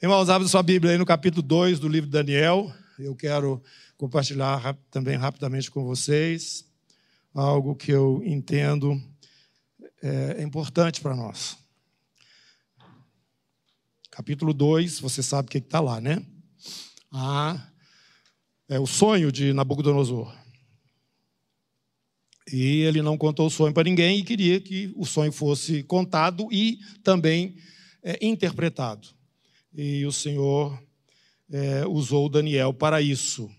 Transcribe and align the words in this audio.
Irmãos, 0.00 0.28
abre 0.28 0.46
sua 0.46 0.62
Bíblia 0.62 0.92
aí 0.92 0.98
no 0.98 1.04
capítulo 1.04 1.42
2 1.42 1.80
do 1.80 1.88
livro 1.88 2.06
de 2.06 2.12
Daniel. 2.12 2.72
Eu 3.00 3.16
quero 3.16 3.60
compartilhar 3.96 4.78
também 4.92 5.16
rapidamente 5.16 5.72
com 5.72 5.84
vocês 5.84 6.64
algo 7.34 7.74
que 7.74 7.90
eu 7.90 8.22
entendo 8.24 8.96
é, 10.00 10.36
é 10.38 10.42
importante 10.44 11.00
para 11.00 11.16
nós. 11.16 11.58
Capítulo 14.08 14.54
2, 14.54 15.00
você 15.00 15.20
sabe 15.20 15.48
o 15.48 15.50
que 15.50 15.58
está 15.58 15.80
lá, 15.80 16.00
né? 16.00 16.24
Ah, 17.10 17.68
é 18.68 18.78
o 18.78 18.86
sonho 18.86 19.32
de 19.32 19.52
Nabucodonosor. 19.52 20.32
E 22.52 22.82
ele 22.82 23.02
não 23.02 23.18
contou 23.18 23.48
o 23.48 23.50
sonho 23.50 23.74
para 23.74 23.82
ninguém 23.82 24.20
e 24.20 24.24
queria 24.24 24.60
que 24.60 24.92
o 24.94 25.04
sonho 25.04 25.32
fosse 25.32 25.82
contado 25.82 26.48
e 26.52 26.78
também 27.02 27.56
é, 28.00 28.24
interpretado. 28.24 29.17
E 29.72 30.04
o 30.06 30.12
Senhor 30.12 30.78
é, 31.50 31.86
usou 31.86 32.28
Daniel 32.28 32.72
para 32.72 33.00
isso. 33.00 33.50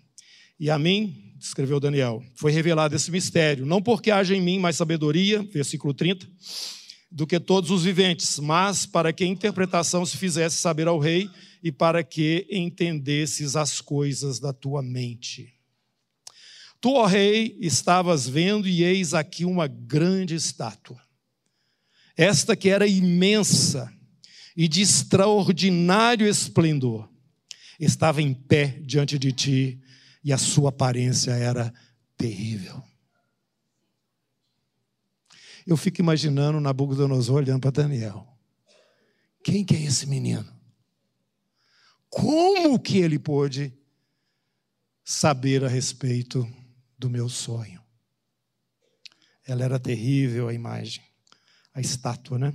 E 0.59 0.69
a 0.69 0.77
mim, 0.77 1.35
escreveu 1.39 1.79
Daniel, 1.79 2.23
foi 2.35 2.51
revelado 2.51 2.95
esse 2.95 3.09
mistério, 3.11 3.65
não 3.65 3.81
porque 3.81 4.11
haja 4.11 4.35
em 4.35 4.41
mim 4.41 4.59
mais 4.59 4.75
sabedoria, 4.75 5.41
versículo 5.43 5.93
30, 5.93 6.27
do 7.11 7.25
que 7.25 7.39
todos 7.39 7.71
os 7.71 7.83
viventes, 7.83 8.39
mas 8.39 8.85
para 8.85 9.11
que 9.13 9.23
a 9.23 9.27
interpretação 9.27 10.05
se 10.05 10.17
fizesse 10.17 10.57
saber 10.57 10.87
ao 10.87 10.99
rei 10.99 11.29
e 11.63 11.71
para 11.71 12.03
que 12.03 12.45
entendesses 12.49 13.55
as 13.55 13.81
coisas 13.81 14.39
da 14.39 14.53
tua 14.53 14.81
mente. 14.81 15.53
Tu, 16.81 16.93
ó 16.93 17.05
rei, 17.05 17.57
estavas 17.59 18.27
vendo, 18.27 18.67
e 18.67 18.83
eis 18.83 19.13
aqui 19.13 19.43
uma 19.43 19.67
grande 19.67 20.35
estátua. 20.35 21.01
Esta 22.15 22.55
que 22.55 22.69
era 22.69 22.87
imensa 22.87 23.91
e 24.59 24.67
de 24.67 24.81
extraordinário 24.81 26.27
esplendor, 26.27 27.09
estava 27.79 28.21
em 28.21 28.33
pé 28.33 28.81
diante 28.81 29.17
de 29.17 29.31
ti, 29.31 29.81
e 30.21 30.33
a 30.33 30.37
sua 30.37 30.67
aparência 30.67 31.31
era 31.31 31.73
terrível. 32.17 32.83
Eu 35.65 35.77
fico 35.77 36.01
imaginando 36.01 36.59
Nabucodonosor 36.59 37.37
olhando 37.37 37.61
para 37.61 37.71
Daniel. 37.71 38.27
Quem 39.41 39.63
que 39.63 39.73
é 39.73 39.81
esse 39.81 40.05
menino? 40.05 40.53
Como 42.09 42.77
que 42.77 42.97
ele 42.97 43.17
pôde 43.17 43.73
saber 45.05 45.63
a 45.63 45.69
respeito 45.69 46.45
do 46.97 47.09
meu 47.09 47.29
sonho. 47.29 47.81
Ela 49.47 49.63
era 49.63 49.79
terrível, 49.79 50.49
a 50.49 50.53
imagem, 50.53 51.01
a 51.73 51.79
estátua, 51.79 52.37
né? 52.37 52.53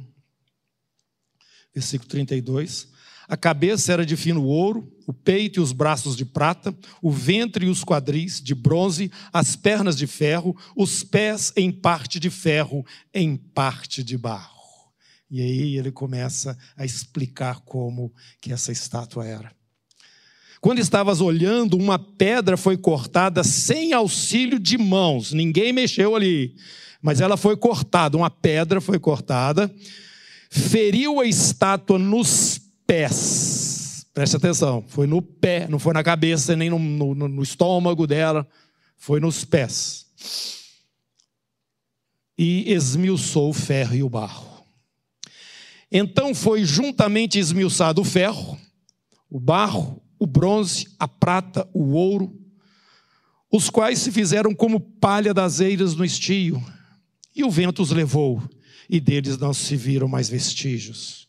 Versículo 1.74 2.08
32. 2.08 2.88
A 3.26 3.36
cabeça 3.36 3.92
era 3.92 4.04
de 4.04 4.16
fino 4.16 4.44
ouro, 4.44 4.92
o 5.06 5.12
peito 5.12 5.58
e 5.58 5.62
os 5.62 5.72
braços 5.72 6.16
de 6.16 6.24
prata, 6.24 6.76
o 7.00 7.10
ventre 7.10 7.66
e 7.66 7.68
os 7.68 7.82
quadris 7.82 8.40
de 8.40 8.54
bronze, 8.54 9.10
as 9.32 9.56
pernas 9.56 9.96
de 9.96 10.06
ferro, 10.06 10.54
os 10.76 11.02
pés 11.02 11.52
em 11.56 11.72
parte 11.72 12.20
de 12.20 12.28
ferro, 12.28 12.84
em 13.12 13.36
parte 13.36 14.04
de 14.04 14.18
barro. 14.18 14.54
E 15.30 15.40
aí 15.40 15.78
ele 15.78 15.90
começa 15.90 16.56
a 16.76 16.84
explicar 16.84 17.60
como 17.60 18.12
que 18.40 18.52
essa 18.52 18.70
estátua 18.70 19.26
era. 19.26 19.52
Quando 20.60 20.78
estavas 20.78 21.20
olhando, 21.20 21.76
uma 21.76 21.98
pedra 21.98 22.56
foi 22.56 22.76
cortada 22.76 23.42
sem 23.42 23.92
auxílio 23.92 24.58
de 24.58 24.78
mãos, 24.78 25.32
ninguém 25.32 25.72
mexeu 25.72 26.14
ali, 26.14 26.54
mas 27.02 27.20
ela 27.20 27.36
foi 27.36 27.56
cortada, 27.56 28.16
uma 28.16 28.30
pedra 28.30 28.80
foi 28.80 28.98
cortada, 28.98 29.74
feriu 30.54 31.20
a 31.20 31.26
estátua 31.26 31.98
nos 31.98 32.60
pés. 32.86 34.06
Preste 34.14 34.36
atenção, 34.36 34.84
foi 34.86 35.04
no 35.08 35.20
pé, 35.20 35.66
não 35.68 35.80
foi 35.80 35.92
na 35.92 36.04
cabeça, 36.04 36.54
nem 36.54 36.70
no, 36.70 36.78
no, 36.78 37.14
no 37.28 37.42
estômago 37.42 38.06
dela, 38.06 38.48
foi 38.96 39.18
nos 39.18 39.44
pés. 39.44 40.06
E 42.38 42.72
esmiuçou 42.72 43.50
o 43.50 43.52
ferro 43.52 43.96
e 43.96 44.02
o 44.04 44.08
barro. 44.08 44.64
Então 45.90 46.32
foi 46.32 46.64
juntamente 46.64 47.36
esmiuçado 47.36 48.00
o 48.00 48.04
ferro, 48.04 48.56
o 49.28 49.40
barro, 49.40 50.00
o 50.20 50.26
bronze, 50.26 50.86
a 51.00 51.08
prata, 51.08 51.68
o 51.74 51.94
ouro, 51.94 52.32
os 53.50 53.68
quais 53.68 53.98
se 53.98 54.12
fizeram 54.12 54.54
como 54.54 54.78
palha 54.78 55.34
das 55.34 55.58
eiras 55.58 55.96
no 55.96 56.04
estio, 56.04 56.62
e 57.34 57.42
o 57.42 57.50
vento 57.50 57.82
os 57.82 57.90
levou, 57.90 58.40
e 58.88 59.00
deles 59.00 59.38
não 59.38 59.54
se 59.54 59.76
viram 59.76 60.08
mais 60.08 60.28
vestígios. 60.28 61.28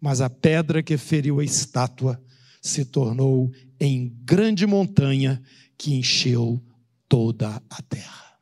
Mas 0.00 0.20
a 0.20 0.28
pedra 0.28 0.82
que 0.82 0.96
feriu 0.96 1.40
a 1.40 1.44
estátua 1.44 2.22
se 2.60 2.84
tornou 2.84 3.52
em 3.80 4.14
grande 4.24 4.66
montanha 4.66 5.42
que 5.76 5.94
encheu 5.94 6.62
toda 7.08 7.62
a 7.70 7.82
terra. 7.82 8.38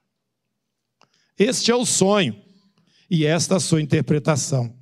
Este 1.38 1.70
é 1.70 1.74
o 1.74 1.84
sonho, 1.84 2.40
e 3.10 3.26
esta 3.26 3.56
a 3.56 3.60
sua 3.60 3.82
interpretação. 3.82 4.74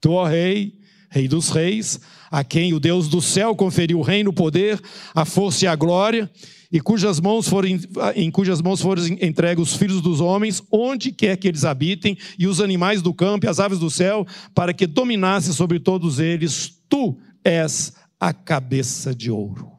Tu, 0.00 0.10
ó 0.10 0.26
rei, 0.26 0.79
Rei 1.10 1.26
dos 1.26 1.48
Reis, 1.48 1.98
a 2.30 2.44
quem 2.44 2.72
o 2.72 2.78
Deus 2.78 3.08
do 3.08 3.20
céu 3.20 3.56
conferiu 3.56 3.98
o 3.98 4.02
reino, 4.02 4.30
o 4.30 4.32
poder, 4.32 4.80
a 5.12 5.24
força 5.24 5.64
e 5.64 5.68
a 5.68 5.74
glória, 5.74 6.30
e 6.70 6.80
cujas 6.80 7.18
mãos 7.18 7.48
forem, 7.48 7.80
em 8.14 8.30
cujas 8.30 8.62
mãos 8.62 8.80
foram 8.80 9.04
entregues 9.04 9.72
os 9.72 9.76
filhos 9.76 10.00
dos 10.00 10.20
homens, 10.20 10.62
onde 10.70 11.10
quer 11.10 11.36
que 11.36 11.48
eles 11.48 11.64
habitem, 11.64 12.16
e 12.38 12.46
os 12.46 12.60
animais 12.60 13.02
do 13.02 13.12
campo 13.12 13.44
e 13.44 13.48
as 13.48 13.58
aves 13.58 13.80
do 13.80 13.90
céu, 13.90 14.24
para 14.54 14.72
que 14.72 14.86
dominasse 14.86 15.52
sobre 15.52 15.80
todos 15.80 16.20
eles. 16.20 16.80
Tu 16.88 17.18
és 17.42 17.92
a 18.20 18.32
cabeça 18.32 19.12
de 19.12 19.32
ouro. 19.32 19.72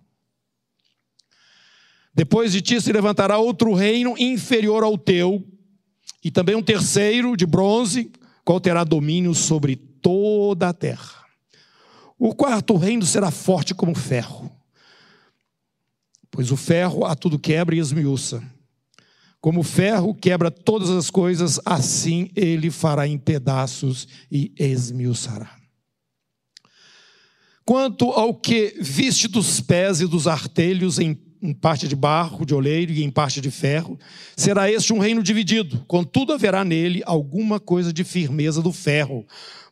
Depois 2.13 2.51
de 2.51 2.61
ti 2.61 2.81
se 2.81 2.91
levantará 2.91 3.37
outro 3.37 3.73
reino 3.73 4.15
inferior 4.19 4.83
ao 4.83 4.97
teu, 4.97 5.47
e 6.21 6.29
também 6.29 6.55
um 6.55 6.61
terceiro 6.61 7.37
de 7.37 7.45
bronze, 7.45 8.11
qual 8.43 8.59
terá 8.59 8.83
domínio 8.83 9.33
sobre 9.33 9.77
toda 9.77 10.67
a 10.67 10.73
terra. 10.73 11.20
O 12.23 12.35
quarto 12.35 12.75
reino 12.75 13.03
será 13.03 13.31
forte 13.31 13.73
como 13.73 13.95
ferro, 13.95 14.51
pois 16.29 16.51
o 16.51 16.55
ferro 16.55 17.03
a 17.03 17.15
tudo 17.15 17.39
quebra 17.39 17.73
e 17.73 17.79
esmiuça. 17.79 18.43
Como 19.39 19.61
o 19.61 19.63
ferro 19.63 20.13
quebra 20.13 20.51
todas 20.51 20.91
as 20.91 21.09
coisas, 21.09 21.59
assim 21.65 22.29
ele 22.35 22.69
fará 22.69 23.07
em 23.07 23.17
pedaços 23.17 24.07
e 24.31 24.53
esmiuçará. 24.55 25.49
Quanto 27.65 28.11
ao 28.11 28.35
que 28.35 28.75
viste 28.79 29.27
dos 29.27 29.59
pés 29.59 29.99
e 29.99 30.05
dos 30.05 30.27
artelhos 30.27 30.99
em, 30.99 31.19
em 31.41 31.55
parte 31.55 31.87
de 31.87 31.95
barro, 31.95 32.45
de 32.45 32.53
oleiro 32.53 32.91
e 32.91 33.01
em 33.03 33.09
parte 33.09 33.41
de 33.41 33.49
ferro, 33.49 33.97
será 34.37 34.71
este 34.71 34.93
um 34.93 34.99
reino 34.99 35.23
dividido. 35.23 35.83
Contudo, 35.87 36.33
haverá 36.33 36.63
nele 36.63 37.01
alguma 37.03 37.59
coisa 37.59 37.91
de 37.91 38.03
firmeza 38.03 38.61
do 38.61 38.71
ferro, 38.71 39.25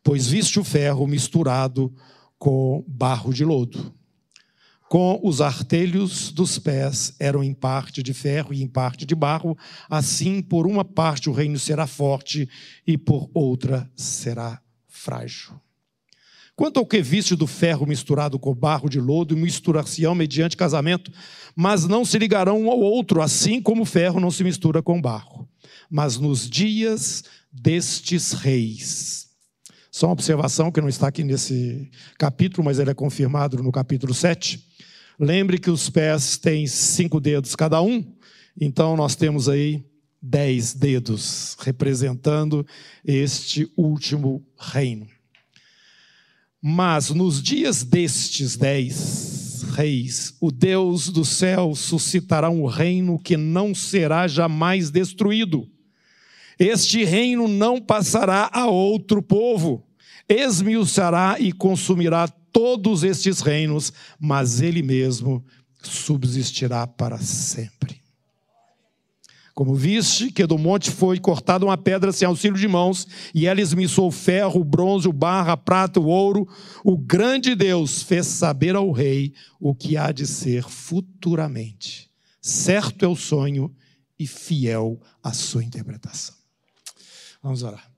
pois 0.04 0.26
viste 0.26 0.60
o 0.60 0.64
ferro 0.64 1.06
misturado 1.06 1.94
com 2.40 2.84
barro 2.88 3.34
de 3.34 3.46
lodo. 3.46 3.94
Com 4.90 5.20
os 5.24 5.40
artelhos 5.40 6.32
dos 6.32 6.58
pés 6.58 7.14
eram 7.20 7.44
em 7.44 7.54
parte 7.54 8.02
de 8.02 8.12
ferro 8.12 8.52
e 8.52 8.64
em 8.64 8.68
parte 8.68 9.06
de 9.06 9.14
barro, 9.14 9.56
assim 9.88 10.42
por 10.42 10.66
uma 10.66 10.84
parte 10.84 11.30
o 11.30 11.34
reino 11.34 11.60
será 11.60 11.86
forte 11.86 12.50
e 12.88 12.98
por 12.98 13.30
outra 13.36 13.88
será 13.96 14.60
frágil. 14.88 15.62
Quanto 16.56 16.78
ao 16.78 16.86
que 16.86 17.02
viste 17.02 17.36
do 17.36 17.46
ferro 17.46 17.86
misturado 17.86 18.40
com 18.40 18.54
barro 18.54 18.90
de 18.90 19.00
lodo, 19.00 19.38
misturar-se-ão 19.38 20.16
mediante 20.16 20.58
casamento, 20.58 21.12
mas 21.56 21.86
não 21.86 22.04
se 22.04 22.18
ligarão 22.18 22.60
um 22.64 22.70
ao 22.70 22.80
outro, 22.80 23.22
assim 23.22 23.62
como 23.62 23.84
o 23.84 23.86
ferro 23.86 24.20
não 24.20 24.32
se 24.32 24.44
mistura 24.44 24.82
com 24.82 25.00
barro. 25.00 25.48
Mas 25.90 26.18
nos 26.18 26.50
dias 26.50 27.24
destes 27.52 28.34
reis, 28.34 29.29
só 29.92 30.08
uma 30.08 30.14
observação 30.14 30.72
que 30.72 30.82
não 30.82 30.90
está 30.90 31.08
aqui 31.08 31.24
nesse 31.24 31.90
capítulo, 32.18 32.64
mas 32.64 32.80
ele 32.80 32.92
é 32.92 32.94
confirmado 32.94 33.62
no 33.62 33.72
capítulo 33.72 34.14
7. 34.14 34.64
Lembre 35.20 35.58
que 35.58 35.72
os 35.72 35.90
pés 35.90 36.38
têm 36.38 36.68
cinco 36.68 37.20
dedos 37.20 37.56
cada 37.56 37.82
um, 37.82 38.06
então 38.60 38.96
nós 38.96 39.16
temos 39.16 39.50
aí 39.50 39.84
dez 40.22 40.74
dedos 40.74 41.58
representando 41.60 42.66
este 43.04 43.72
último 43.76 44.46
reino. 44.58 45.08
Mas 46.62 47.10
nos 47.10 47.42
dias 47.42 47.84
destes 47.84 48.56
dez 48.56 49.64
reis, 49.76 50.36
o 50.40 50.52
Deus 50.52 51.10
do 51.10 51.26
céu 51.26 51.74
suscitará 51.74 52.50
um 52.50 52.66
reino 52.66 53.18
que 53.18 53.38
não 53.38 53.74
será 53.74 54.28
jamais 54.28 54.92
destruído 54.92 55.68
este 56.60 57.06
reino 57.06 57.48
não 57.48 57.80
passará 57.80 58.50
a 58.52 58.68
outro 58.68 59.24
povo, 59.24 59.88
esmiuçará 60.28 61.38
e 61.40 61.54
consumirá 61.54 62.28
todos 62.28 63.04
estes 63.04 63.40
reinos, 63.40 63.94
mas 64.20 64.60
ele 64.60 64.82
mesmo 64.84 65.44
subsistirá 65.82 66.86
para 66.86 67.18
sempre. 67.20 68.02
Como 69.54 69.76
viste 69.76 70.32
que 70.32 70.46
do 70.46 70.58
monte 70.58 70.90
foi 70.90 71.20
cortada 71.20 71.66
uma 71.66 71.78
pedra 71.78 72.12
sem 72.14 72.26
auxílio 72.26 72.58
de 72.58 72.68
mãos, 72.68 73.06
e 73.34 73.46
ela 73.46 73.60
esmiçou 73.60 74.08
o 74.08 74.12
ferro, 74.12 74.62
o 74.62 74.64
bronze, 74.64 75.08
o 75.08 75.16
a 75.26 75.58
prata, 75.58 76.00
o 76.00 76.06
ouro, 76.06 76.48
o 76.84 76.98
grande 76.98 77.56
Deus 77.56 78.02
fez 78.02 78.26
saber 78.26 78.76
ao 78.76 78.92
rei 78.92 79.34
o 79.60 79.76
que 79.76 79.98
há 79.98 80.12
de 80.12 80.26
ser 80.26 80.64
futuramente. 80.64 82.10
Certo 82.42 83.04
é 83.04 83.08
o 83.08 83.18
sonho 83.18 83.74
e 84.18 84.26
fiel 84.26 84.98
a 85.22 85.34
sua 85.34 85.64
interpretação. 85.64 86.39
Vamos 87.42 87.64
orar. 87.64 87.90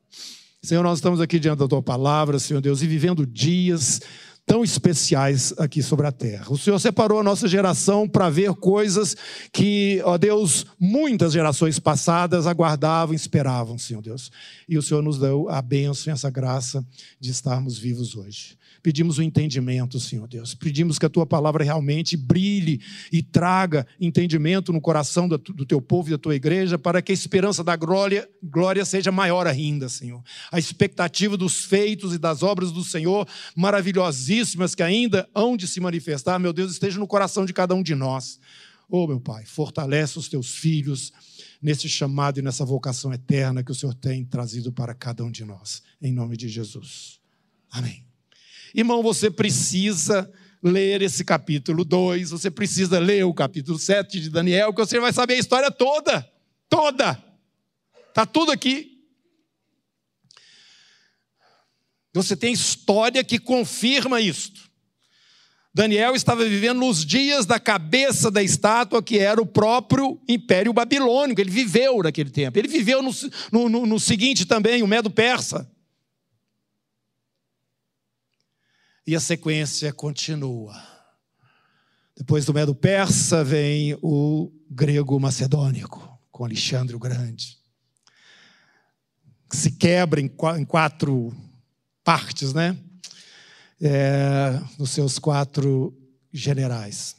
Senhor, 0.62 0.84
nós 0.84 1.00
estamos 1.00 1.20
aqui 1.20 1.40
diante 1.40 1.60
da 1.60 1.68
tua 1.68 1.82
palavra, 1.82 2.38
Senhor 2.38 2.62
Deus, 2.62 2.82
e 2.82 2.88
vivendo 2.88 3.26
dias 3.26 4.00
tão 4.46 4.64
especiais 4.64 5.54
aqui 5.58 5.82
sobre 5.82 6.06
a 6.06 6.12
terra. 6.12 6.46
O 6.50 6.58
Senhor 6.58 6.78
separou 6.78 7.20
a 7.20 7.24
nossa 7.24 7.48
geração 7.48 8.08
para 8.08 8.30
ver 8.30 8.54
coisas 8.56 9.16
que, 9.52 10.02
ó 10.04 10.18
Deus, 10.18 10.66
muitas 10.80 11.34
gerações 11.34 11.80
passadas 11.80 12.46
aguardavam, 12.46 13.16
esperavam, 13.16 13.78
Senhor 13.78 14.02
Deus. 14.02 14.32
E 14.68 14.78
o 14.78 14.82
Senhor 14.82 15.02
nos 15.02 15.18
deu 15.18 15.50
a 15.50 15.62
bênção 15.62 16.12
e 16.12 16.14
essa 16.14 16.30
graça 16.30 16.86
de 17.20 17.32
estarmos 17.32 17.78
vivos 17.78 18.16
hoje. 18.16 18.58
Pedimos 18.82 19.18
o 19.18 19.24
entendimento, 19.24 20.00
Senhor 20.00 20.28
Deus. 20.28 20.56
Pedimos 20.56 20.98
que 20.98 21.06
a 21.06 21.10
tua 21.10 21.26
palavra 21.26 21.64
realmente 21.64 22.18
brilhe 22.18 22.82
e 23.12 23.22
traga 23.22 23.86
entendimento 24.00 24.74
no 24.74 24.82
coração 24.82 25.28
do 25.28 25.38
teu 25.38 25.82
povo 25.82 26.10
e 26.10 26.12
da 26.12 26.18
tua 26.18 26.36
igreja, 26.36 26.80
para 26.80 27.02
que 27.02 27.12
a 27.12 27.14
esperança 27.14 27.64
da 27.64 27.76
glória, 27.76 28.28
glória 28.42 28.84
seja 28.84 29.12
maior 29.12 29.46
ainda, 29.46 29.88
Senhor. 29.88 30.24
A 30.52 30.58
expectativa 30.58 31.38
dos 31.38 31.66
feitos 31.66 32.14
e 32.14 32.18
das 32.18 32.42
obras 32.44 32.72
do 32.72 32.84
Senhor, 32.84 33.28
maravilhosíssimas, 33.56 34.74
que 34.74 34.84
ainda 34.84 35.30
hão 35.36 35.56
de 35.56 35.68
se 35.68 35.80
manifestar, 35.80 36.40
meu 36.40 36.54
Deus, 36.54 36.72
esteja 36.72 37.00
no 37.00 37.08
coração 37.08 37.46
de 37.46 37.54
cada 37.54 37.76
um 37.76 37.84
de 37.84 37.94
nós. 37.94 38.40
Oh, 38.90 39.08
meu 39.08 39.22
Pai, 39.22 39.46
fortalece 39.46 40.20
os 40.20 40.28
teus 40.28 40.56
filhos 40.56 41.14
nesse 41.62 41.88
chamado 41.88 42.40
e 42.40 42.42
nessa 42.42 42.66
vocação 42.66 43.14
eterna 43.14 43.64
que 43.64 43.72
o 43.72 43.76
Senhor 43.76 43.94
tem 43.94 44.26
trazido 44.26 44.72
para 44.72 44.94
cada 44.94 45.24
um 45.24 45.32
de 45.32 45.46
nós. 45.46 45.82
Em 46.02 46.12
nome 46.12 46.36
de 46.36 46.50
Jesus. 46.50 47.22
Amém. 47.70 48.11
Irmão, 48.74 49.04
você 49.04 49.30
precisa 49.30 50.32
ler 50.64 51.02
esse 51.02 51.26
capítulo 51.26 51.84
2, 51.84 52.30
você 52.32 52.52
precisa 52.52 53.00
ler 53.00 53.26
o 53.26 53.34
capítulo 53.34 53.80
7 53.80 54.20
de 54.20 54.30
Daniel, 54.30 54.74
que 54.74 54.80
você 54.80 55.00
vai 55.00 55.12
saber 55.12 55.34
a 55.34 55.40
história 55.40 55.72
toda. 55.72 56.30
Toda. 56.70 57.22
Está 58.10 58.26
tudo 58.26 58.52
aqui. 58.52 59.00
Você 62.14 62.36
tem 62.36 62.54
história 62.54 63.24
que 63.24 63.40
confirma 63.40 64.22
isto. 64.22 64.70
Daniel 65.74 66.14
estava 66.14 66.44
vivendo 66.44 66.80
nos 66.80 67.06
dias 67.06 67.46
da 67.46 67.58
cabeça 67.58 68.30
da 68.30 68.44
estátua, 68.44 69.02
que 69.02 69.18
era 69.18 69.42
o 69.42 69.46
próprio 69.46 70.22
Império 70.28 70.74
Babilônico. 70.74 71.40
Ele 71.40 71.50
viveu 71.50 72.00
naquele 72.04 72.30
tempo. 72.30 72.60
Ele 72.60 72.68
viveu 72.68 73.02
no, 73.02 73.70
no, 73.70 73.86
no 73.86 74.00
seguinte 74.00 74.46
também, 74.46 74.84
o 74.84 74.88
Medo-Persa. 74.88 75.70
E 79.06 79.16
a 79.16 79.20
sequência 79.20 79.92
continua. 79.92 80.76
Depois 82.16 82.46
do 82.46 82.54
Medo 82.54 82.76
Persa 82.76 83.44
vem 83.44 83.98
o 84.02 84.52
grego 84.70 85.20
macedônico, 85.20 86.20
com 86.32 86.46
Alexandre 86.46 86.96
o 86.96 87.00
Grande. 87.00 87.58
Se 89.52 89.72
quebra 89.72 90.22
em 90.22 90.66
quatro 90.66 91.36
partes, 92.04 92.54
né? 92.54 92.78
É, 93.82 94.62
nos 94.78 94.92
seus 94.92 95.18
quatro 95.18 95.98
generais. 96.32 97.16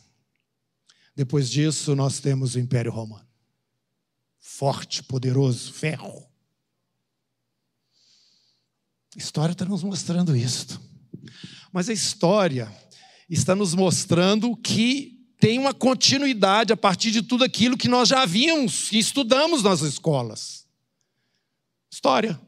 Depois 1.14 1.50
disso, 1.50 1.94
nós 1.96 2.20
temos 2.20 2.54
o 2.54 2.60
Império 2.60 2.92
Romano. 2.92 3.26
Forte, 4.38 5.02
poderoso, 5.02 5.72
ferro. 5.72 6.26
A 9.14 9.18
história 9.18 9.52
está 9.52 9.64
nos 9.64 9.82
mostrando 9.82 10.34
isto. 10.36 10.80
Mas 11.72 11.88
a 11.88 11.92
história 11.92 12.70
está 13.28 13.54
nos 13.54 13.74
mostrando 13.74 14.54
que 14.56 15.18
tem 15.40 15.58
uma 15.58 15.72
continuidade 15.72 16.72
a 16.72 16.76
partir 16.76 17.10
de 17.10 17.22
tudo 17.22 17.42
aquilo 17.42 17.76
que 17.76 17.88
nós 17.88 18.08
já 18.08 18.26
vimos 18.26 18.92
e 18.92 18.98
estudamos 18.98 19.62
nas 19.62 19.80
escolas. 19.80 20.66
História. 21.90 22.38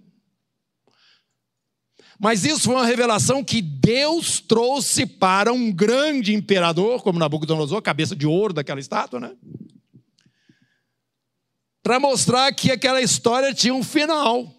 Mas 2.20 2.44
isso 2.44 2.60
foi 2.60 2.74
uma 2.74 2.86
revelação 2.86 3.42
que 3.42 3.60
Deus 3.60 4.40
trouxe 4.40 5.06
para 5.06 5.52
um 5.52 5.72
grande 5.72 6.32
imperador, 6.32 7.02
como 7.02 7.18
Nabucodonosor, 7.18 7.82
cabeça 7.82 8.14
de 8.14 8.26
ouro 8.26 8.52
daquela 8.52 8.78
estátua, 8.78 9.18
né? 9.18 9.34
Para 11.82 11.98
mostrar 11.98 12.52
que 12.54 12.70
aquela 12.70 13.02
história 13.02 13.52
tinha 13.52 13.74
um 13.74 13.82
final 13.82 14.54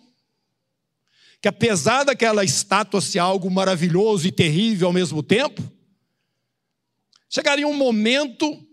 que 1.45 1.49
apesar 1.49 2.03
daquela 2.03 2.43
estátua 2.43 2.99
ser 2.99 3.19
algo 3.19 3.51
maravilhoso 3.51 4.27
e 4.27 4.31
terrível 4.31 4.87
ao 4.87 4.93
mesmo 4.93 5.21
tempo, 5.21 5.61
chegaria 7.29 7.67
um 7.67 7.77
momento 7.77 8.65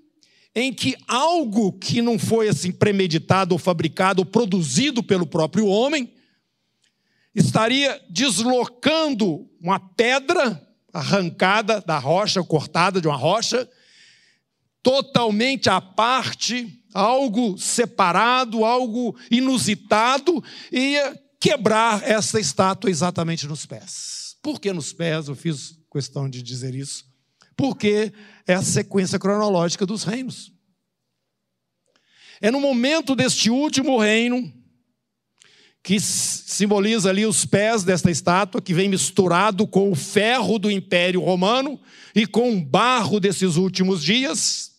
em 0.54 0.72
que 0.72 0.96
algo 1.06 1.74
que 1.74 2.00
não 2.00 2.18
foi 2.18 2.48
assim 2.48 2.72
premeditado 2.72 3.54
ou 3.54 3.58
fabricado 3.58 4.22
ou 4.22 4.24
produzido 4.24 5.02
pelo 5.02 5.26
próprio 5.26 5.66
homem 5.66 6.14
estaria 7.34 8.02
deslocando 8.08 9.46
uma 9.60 9.78
pedra 9.78 10.66
arrancada 10.94 11.78
da 11.82 11.98
rocha, 11.98 12.42
cortada 12.42 13.02
de 13.02 13.06
uma 13.06 13.16
rocha, 13.18 13.68
totalmente 14.82 15.68
à 15.68 15.78
parte, 15.78 16.82
algo 16.94 17.58
separado, 17.58 18.64
algo 18.64 19.14
inusitado, 19.30 20.42
ia 20.72 21.20
quebrar 21.42 22.08
essa 22.08 22.38
estátua 22.38 22.88
exatamente 22.88 23.48
nos 23.48 23.66
pés. 23.66 24.36
Por 24.40 24.60
que 24.60 24.72
nos 24.72 24.92
pés? 24.92 25.26
Eu 25.26 25.34
fiz 25.34 25.76
questão 25.92 26.30
de 26.30 26.40
dizer 26.40 26.72
isso. 26.72 27.04
Porque 27.56 28.12
é 28.46 28.54
a 28.54 28.62
sequência 28.62 29.18
cronológica 29.18 29.84
dos 29.84 30.04
reinos. 30.04 30.52
É 32.40 32.48
no 32.48 32.60
momento 32.60 33.16
deste 33.16 33.50
último 33.50 33.98
reino, 33.98 34.52
que 35.82 35.98
simboliza 35.98 37.10
ali 37.10 37.26
os 37.26 37.44
pés 37.44 37.82
desta 37.82 38.08
estátua, 38.08 38.62
que 38.62 38.72
vem 38.72 38.88
misturado 38.88 39.66
com 39.66 39.90
o 39.90 39.96
ferro 39.96 40.60
do 40.60 40.70
Império 40.70 41.20
Romano 41.22 41.80
e 42.14 42.24
com 42.24 42.56
o 42.56 42.64
barro 42.64 43.18
desses 43.18 43.56
últimos 43.56 44.00
dias, 44.00 44.71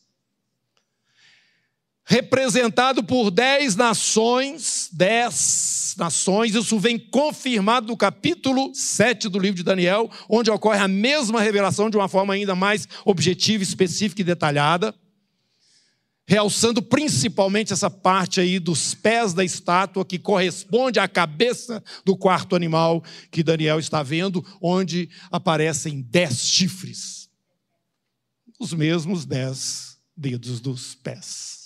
representado 2.05 3.03
por 3.03 3.31
dez 3.31 3.75
nações, 3.75 4.89
dez 4.91 5.95
nações, 5.97 6.53
isso 6.53 6.77
vem 6.79 6.99
confirmado 6.99 7.87
no 7.87 7.95
capítulo 7.95 8.73
7 8.73 9.29
do 9.29 9.39
livro 9.39 9.57
de 9.57 9.63
Daniel, 9.63 10.09
onde 10.27 10.51
ocorre 10.51 10.79
a 10.79 10.87
mesma 10.87 11.41
revelação 11.41 11.89
de 11.89 11.95
uma 11.95 12.09
forma 12.09 12.33
ainda 12.33 12.55
mais 12.55 12.87
objetiva, 13.05 13.63
específica 13.63 14.21
e 14.21 14.25
detalhada, 14.25 14.93
realçando 16.25 16.81
principalmente 16.81 17.73
essa 17.73 17.89
parte 17.89 18.39
aí 18.39 18.59
dos 18.59 18.93
pés 18.93 19.33
da 19.33 19.43
estátua 19.43 20.05
que 20.05 20.19
corresponde 20.19 20.99
à 20.99 21.07
cabeça 21.07 21.83
do 22.03 22.17
quarto 22.17 22.55
animal 22.55 23.03
que 23.31 23.43
Daniel 23.43 23.79
está 23.79 24.03
vendo, 24.03 24.45
onde 24.61 25.09
aparecem 25.31 26.01
dez 26.01 26.47
chifres, 26.47 27.29
os 28.59 28.73
mesmos 28.73 29.25
dez 29.25 29.97
dedos 30.15 30.59
dos 30.59 30.95
pés. 30.95 31.62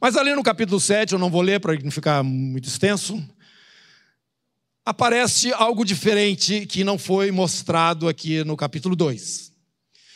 Mas 0.00 0.16
ali 0.16 0.32
no 0.34 0.44
capítulo 0.44 0.78
7, 0.78 1.12
eu 1.12 1.18
não 1.18 1.28
vou 1.28 1.42
ler 1.42 1.58
para 1.58 1.74
não 1.74 1.90
ficar 1.90 2.22
muito 2.22 2.68
extenso, 2.68 3.20
aparece 4.84 5.52
algo 5.52 5.84
diferente 5.84 6.66
que 6.66 6.84
não 6.84 6.96
foi 6.96 7.32
mostrado 7.32 8.08
aqui 8.08 8.44
no 8.44 8.56
capítulo 8.56 8.94
2. 8.94 9.52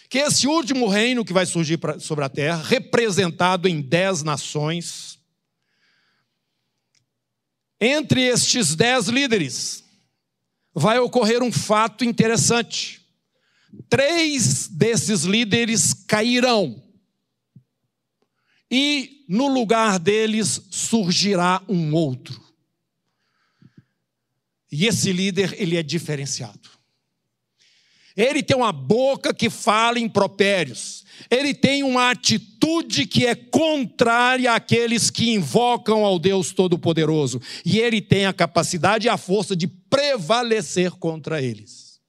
Que 0.09 0.19
esse 0.19 0.47
último 0.47 0.87
reino 0.87 1.25
que 1.25 1.33
vai 1.33 1.45
surgir 1.47 1.81
sobre 1.99 2.25
a 2.25 2.29
terra, 2.29 2.63
representado 2.63 3.67
em 3.67 3.81
dez 3.81 4.23
nações, 4.23 5.19
entre 7.81 8.23
estes 8.23 8.77
dez 8.77 9.09
líderes, 9.09 9.83
vai 10.73 11.01
ocorrer 11.01 11.43
um 11.43 11.51
fato 11.51 12.05
interessante. 12.05 13.05
Três 13.89 14.69
desses 14.69 15.25
líderes 15.25 15.93
cairão 15.93 16.81
e 18.73 19.27
no 19.29 19.49
lugar 19.49 19.99
deles 19.99 20.63
surgirá 20.71 21.63
um 21.69 21.93
outro. 21.95 22.41
E 24.73 24.87
esse 24.87 25.13
líder, 25.13 25.55
ele 25.61 25.77
é 25.77 25.83
diferenciado. 25.83 26.71
Ele 28.17 28.43
tem 28.43 28.57
uma 28.57 28.73
boca 28.73 29.35
que 29.35 29.51
fala 29.51 29.99
impropérios. 29.99 31.05
Ele 31.31 31.53
tem 31.53 31.83
uma 31.83 32.11
atitude 32.11 33.05
que 33.05 33.27
é 33.27 33.35
contrária 33.35 34.55
àqueles 34.55 35.11
que 35.11 35.31
invocam 35.31 36.03
ao 36.03 36.19
Deus 36.19 36.53
Todo-Poderoso. 36.53 37.43
E 37.67 37.79
ele 37.79 38.01
tem 38.01 38.25
a 38.25 38.33
capacidade 38.33 39.07
e 39.07 39.11
a 39.11 39.19
força 39.19 39.55
de 39.55 39.67
prevalecer 39.67 40.93
contra 40.93 41.43
eles. 41.43 42.01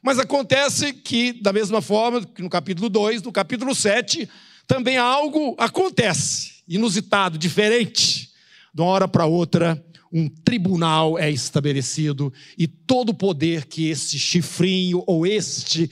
Mas 0.00 0.20
acontece 0.20 0.92
que, 0.92 1.32
da 1.32 1.52
mesma 1.52 1.82
forma 1.82 2.24
que 2.24 2.40
no 2.40 2.48
capítulo 2.48 2.88
2, 2.88 3.22
no 3.22 3.32
capítulo 3.32 3.74
7, 3.74 4.28
também 4.68 4.98
algo 4.98 5.56
acontece, 5.58 6.62
inusitado, 6.68 7.38
diferente. 7.38 8.30
De 8.72 8.82
uma 8.82 8.90
hora 8.90 9.08
para 9.08 9.24
outra, 9.24 9.82
um 10.12 10.28
tribunal 10.28 11.18
é 11.18 11.30
estabelecido 11.30 12.32
e 12.56 12.68
todo 12.68 13.08
o 13.08 13.14
poder 13.14 13.64
que 13.64 13.88
este 13.88 14.18
chifrinho 14.18 15.02
ou 15.06 15.26
este 15.26 15.90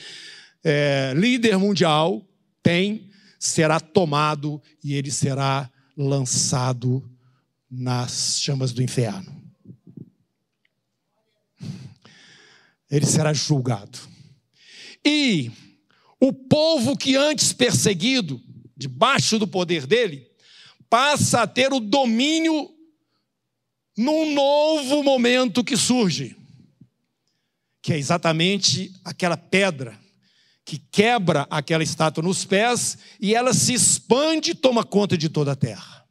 é, 0.63 1.15
líder 1.17 1.59
mundial 1.59 2.23
tem 2.63 3.11
será 3.41 3.81
tomado 3.81 4.63
e 4.85 4.95
ele 4.95 5.11
será 5.11 5.71
lançado 5.97 7.03
nas 7.71 8.41
chamas 8.41 8.73
do 8.73 8.83
inferno. 8.83 9.35
Ele 12.91 13.07
será 13.07 13.33
julgado. 13.33 13.99
E 15.05 15.51
o 16.21 16.33
povo 16.33 16.97
que 16.97 17.17
antes 17.17 17.53
perseguido, 17.53 18.41
debaixo 18.77 19.39
do 19.39 19.47
poder 19.47 19.87
dele, 19.87 20.27
passa 20.89 21.43
a 21.43 21.47
ter 21.47 21.73
o 21.73 21.81
domínio 21.81 22.71
num 23.97 24.35
novo 24.35 25.03
momento 25.03 25.65
que 25.65 25.77
surge, 25.77 26.37
que 27.81 27.93
é 27.93 27.99
exatamente 27.99 28.93
aquela 29.05 29.37
pedra 29.37 29.99
que 30.67 30.79
quebra 30.91 31.47
aquela 31.49 31.85
estátua 31.85 32.25
nos 32.25 32.45
pés 32.45 32.99
e 33.21 33.37
ela 33.37 33.55
se 33.55 33.73
expande 33.73 34.51
e 34.51 34.55
toma 34.55 34.83
conta 34.83 35.17
de 35.17 35.29
toda 35.29 35.53
a 35.53 35.57
terra. 35.57 36.05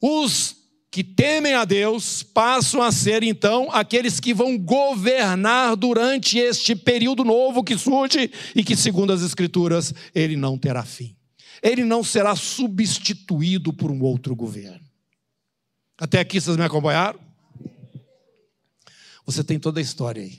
Os 0.00 0.56
que 0.90 1.04
temem 1.04 1.52
a 1.52 1.66
Deus 1.66 2.22
passam 2.22 2.82
a 2.82 2.90
ser 2.90 3.22
então 3.22 3.68
aqueles 3.70 4.18
que 4.18 4.32
vão 4.32 4.58
governar 4.58 5.76
durante 5.76 6.38
este 6.38 6.74
período 6.74 7.22
novo 7.22 7.62
que 7.62 7.78
surge 7.78 8.30
e 8.56 8.64
que, 8.64 8.74
segundo 8.74 9.12
as 9.12 9.22
Escrituras, 9.22 9.94
ele 10.14 10.36
não 10.36 10.58
terá 10.58 10.82
fim. 10.82 11.14
Ele 11.62 11.84
não 11.84 12.02
será 12.02 12.34
substituído 12.34 13.72
por 13.72 13.90
um 13.90 14.02
outro 14.02 14.34
governo. 14.34 14.84
Até 15.98 16.20
aqui 16.20 16.40
vocês 16.40 16.56
me 16.56 16.64
acompanharam? 16.64 17.20
Você 19.26 19.44
tem 19.44 19.58
toda 19.58 19.80
a 19.80 19.82
história 19.82 20.22
aí. 20.22 20.38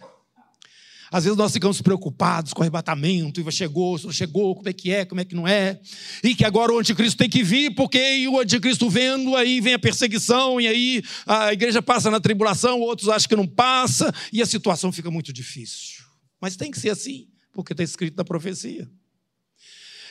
Às 1.12 1.25
vezes 1.25 1.38
nós 1.38 1.51
ficamos 1.51 1.82
preocupados 1.82 2.54
com 2.54 2.62
o 2.62 2.63
arrebatamento, 2.63 3.42
e 3.42 3.51
chegou, 3.51 3.98
chegou, 4.12 4.56
como 4.56 4.70
é 4.70 4.74
que 4.74 4.92
é, 4.92 5.04
como 5.04 5.20
é 5.20 5.25
que 5.25 5.36
não 5.36 5.46
é, 5.46 5.78
e 6.24 6.34
que 6.34 6.46
agora 6.46 6.72
o 6.74 6.80
anticristo 6.80 7.18
tem 7.18 7.30
que 7.30 7.44
vir, 7.44 7.75
porque 7.75 8.25
o 8.30 8.40
anticristo 8.40 8.90
vendo, 8.90 9.36
aí 9.36 9.60
vem 9.60 9.74
a 9.74 9.80
perseguição, 9.80 10.60
e 10.60 10.70
aí 10.70 11.04
a 11.28 11.51
igreja 11.51 11.82
passa 11.82 12.10
na 12.10 12.22
tribulação, 12.22 12.80
outros 12.80 13.10
acham 13.10 13.28
que 13.28 13.36
não 13.36 13.46
passa, 13.46 14.13
e 14.32 14.42
a 14.42 14.46
situação 14.46 14.90
fica 14.90 15.12
muito 15.12 15.34
difícil. 15.34 16.01
Mas 16.40 16.56
tem 16.56 16.72
que 16.72 16.80
ser 16.80 16.92
assim, 16.92 17.28
porque 17.51 17.74
está 17.74 17.84
escrito 17.84 18.16
na 18.16 18.24
profecia. 18.24 18.90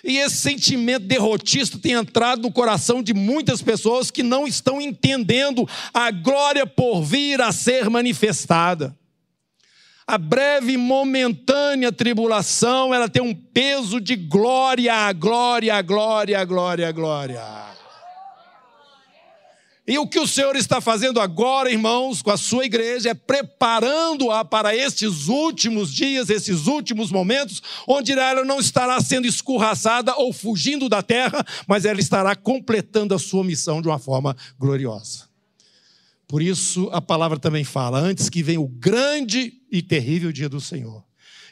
E 0.04 0.18
esse 0.18 0.36
sentimento 0.36 1.06
derrotista 1.06 1.78
tem 1.78 1.92
entrado 1.92 2.42
no 2.42 2.52
coração 2.52 3.02
de 3.02 3.12
muitas 3.14 3.60
pessoas 3.60 4.10
que 4.10 4.22
não 4.22 4.46
estão 4.46 4.80
entendendo 4.80 5.68
a 5.92 6.10
glória 6.10 6.66
por 6.66 7.02
vir 7.02 7.40
a 7.40 7.52
ser 7.52 7.90
manifestada 7.90 8.96
a 10.10 10.18
breve 10.18 10.72
e 10.72 10.76
momentânea 10.76 11.92
tribulação, 11.92 12.92
ela 12.92 13.08
tem 13.08 13.22
um 13.22 13.32
peso 13.32 14.00
de 14.00 14.16
glória, 14.16 15.12
glória, 15.12 15.80
glória, 15.82 16.44
glória, 16.44 16.90
glória. 16.90 17.79
E 19.90 19.98
o 19.98 20.06
que 20.06 20.20
o 20.20 20.26
Senhor 20.26 20.54
está 20.54 20.80
fazendo 20.80 21.18
agora, 21.18 21.68
irmãos, 21.68 22.22
com 22.22 22.30
a 22.30 22.36
sua 22.36 22.64
igreja, 22.64 23.10
é 23.10 23.14
preparando-a 23.14 24.44
para 24.44 24.72
estes 24.72 25.26
últimos 25.26 25.92
dias, 25.92 26.30
esses 26.30 26.68
últimos 26.68 27.10
momentos, 27.10 27.60
onde 27.88 28.12
ela 28.12 28.44
não 28.44 28.60
estará 28.60 29.00
sendo 29.00 29.26
escorraçada 29.26 30.14
ou 30.14 30.32
fugindo 30.32 30.88
da 30.88 31.02
terra, 31.02 31.44
mas 31.66 31.84
ela 31.84 31.98
estará 31.98 32.36
completando 32.36 33.16
a 33.16 33.18
sua 33.18 33.42
missão 33.42 33.82
de 33.82 33.88
uma 33.88 33.98
forma 33.98 34.36
gloriosa. 34.56 35.28
Por 36.28 36.40
isso 36.40 36.88
a 36.92 37.02
palavra 37.02 37.40
também 37.40 37.64
fala: 37.64 37.98
antes 37.98 38.28
que 38.28 38.44
venha 38.44 38.60
o 38.60 38.68
grande 38.68 39.54
e 39.72 39.82
terrível 39.82 40.30
dia 40.30 40.48
do 40.48 40.60
Senhor, 40.60 41.04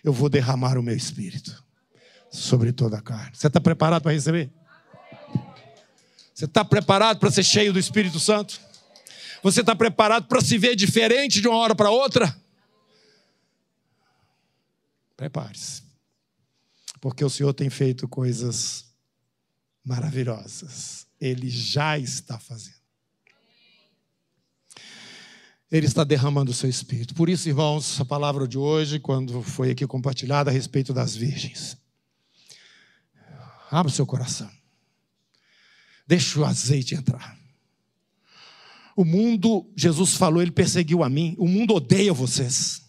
eu 0.04 0.12
vou 0.12 0.28
derramar 0.28 0.78
o 0.78 0.82
meu 0.82 0.96
espírito 0.96 1.60
sobre 2.30 2.70
toda 2.70 2.98
a 2.98 3.02
carne. 3.02 3.32
Você 3.34 3.48
está 3.48 3.60
preparado 3.60 4.02
para 4.02 4.12
receber? 4.12 4.48
Você 6.38 6.44
está 6.44 6.64
preparado 6.64 7.18
para 7.18 7.32
ser 7.32 7.42
cheio 7.42 7.72
do 7.72 7.80
Espírito 7.80 8.20
Santo? 8.20 8.60
Você 9.42 9.60
está 9.60 9.74
preparado 9.74 10.28
para 10.28 10.40
se 10.40 10.56
ver 10.56 10.76
diferente 10.76 11.40
de 11.40 11.48
uma 11.48 11.56
hora 11.56 11.74
para 11.74 11.90
outra? 11.90 12.40
Prepare-se, 15.16 15.82
porque 17.00 17.24
o 17.24 17.28
Senhor 17.28 17.52
tem 17.52 17.68
feito 17.68 18.06
coisas 18.06 18.84
maravilhosas. 19.84 21.08
Ele 21.20 21.50
já 21.50 21.98
está 21.98 22.38
fazendo. 22.38 22.78
Ele 25.72 25.86
está 25.86 26.04
derramando 26.04 26.52
o 26.52 26.54
seu 26.54 26.70
espírito. 26.70 27.16
Por 27.16 27.28
isso, 27.28 27.48
irmãos, 27.48 28.00
a 28.00 28.04
palavra 28.04 28.46
de 28.46 28.56
hoje, 28.56 29.00
quando 29.00 29.42
foi 29.42 29.72
aqui 29.72 29.84
compartilhada 29.88 30.52
a 30.52 30.54
respeito 30.54 30.94
das 30.94 31.16
virgens. 31.16 31.76
Abra 33.72 33.90
o 33.90 33.92
seu 33.92 34.06
coração. 34.06 34.57
Deixa 36.08 36.40
o 36.40 36.44
azeite 36.46 36.94
entrar. 36.94 37.38
O 38.96 39.04
mundo, 39.04 39.70
Jesus 39.76 40.14
falou, 40.14 40.40
ele 40.40 40.50
perseguiu 40.50 41.04
a 41.04 41.08
mim. 41.08 41.36
O 41.38 41.46
mundo 41.46 41.74
odeia 41.74 42.14
vocês. 42.14 42.82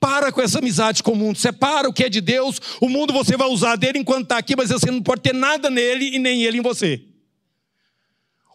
Para 0.00 0.32
com 0.32 0.42
essa 0.42 0.58
amizade 0.58 1.02
com 1.02 1.12
o 1.12 1.16
mundo. 1.16 1.38
Separa 1.38 1.88
o 1.88 1.92
que 1.92 2.02
é 2.02 2.08
de 2.08 2.20
Deus. 2.20 2.60
O 2.80 2.88
mundo 2.88 3.12
você 3.12 3.36
vai 3.36 3.48
usar 3.48 3.76
dele 3.76 4.00
enquanto 4.00 4.24
está 4.24 4.36
aqui, 4.36 4.56
mas 4.56 4.70
você 4.70 4.90
não 4.90 5.00
pode 5.00 5.22
ter 5.22 5.32
nada 5.32 5.70
nele 5.70 6.14
e 6.14 6.18
nem 6.18 6.42
ele 6.42 6.58
em 6.58 6.62
você. 6.62 7.02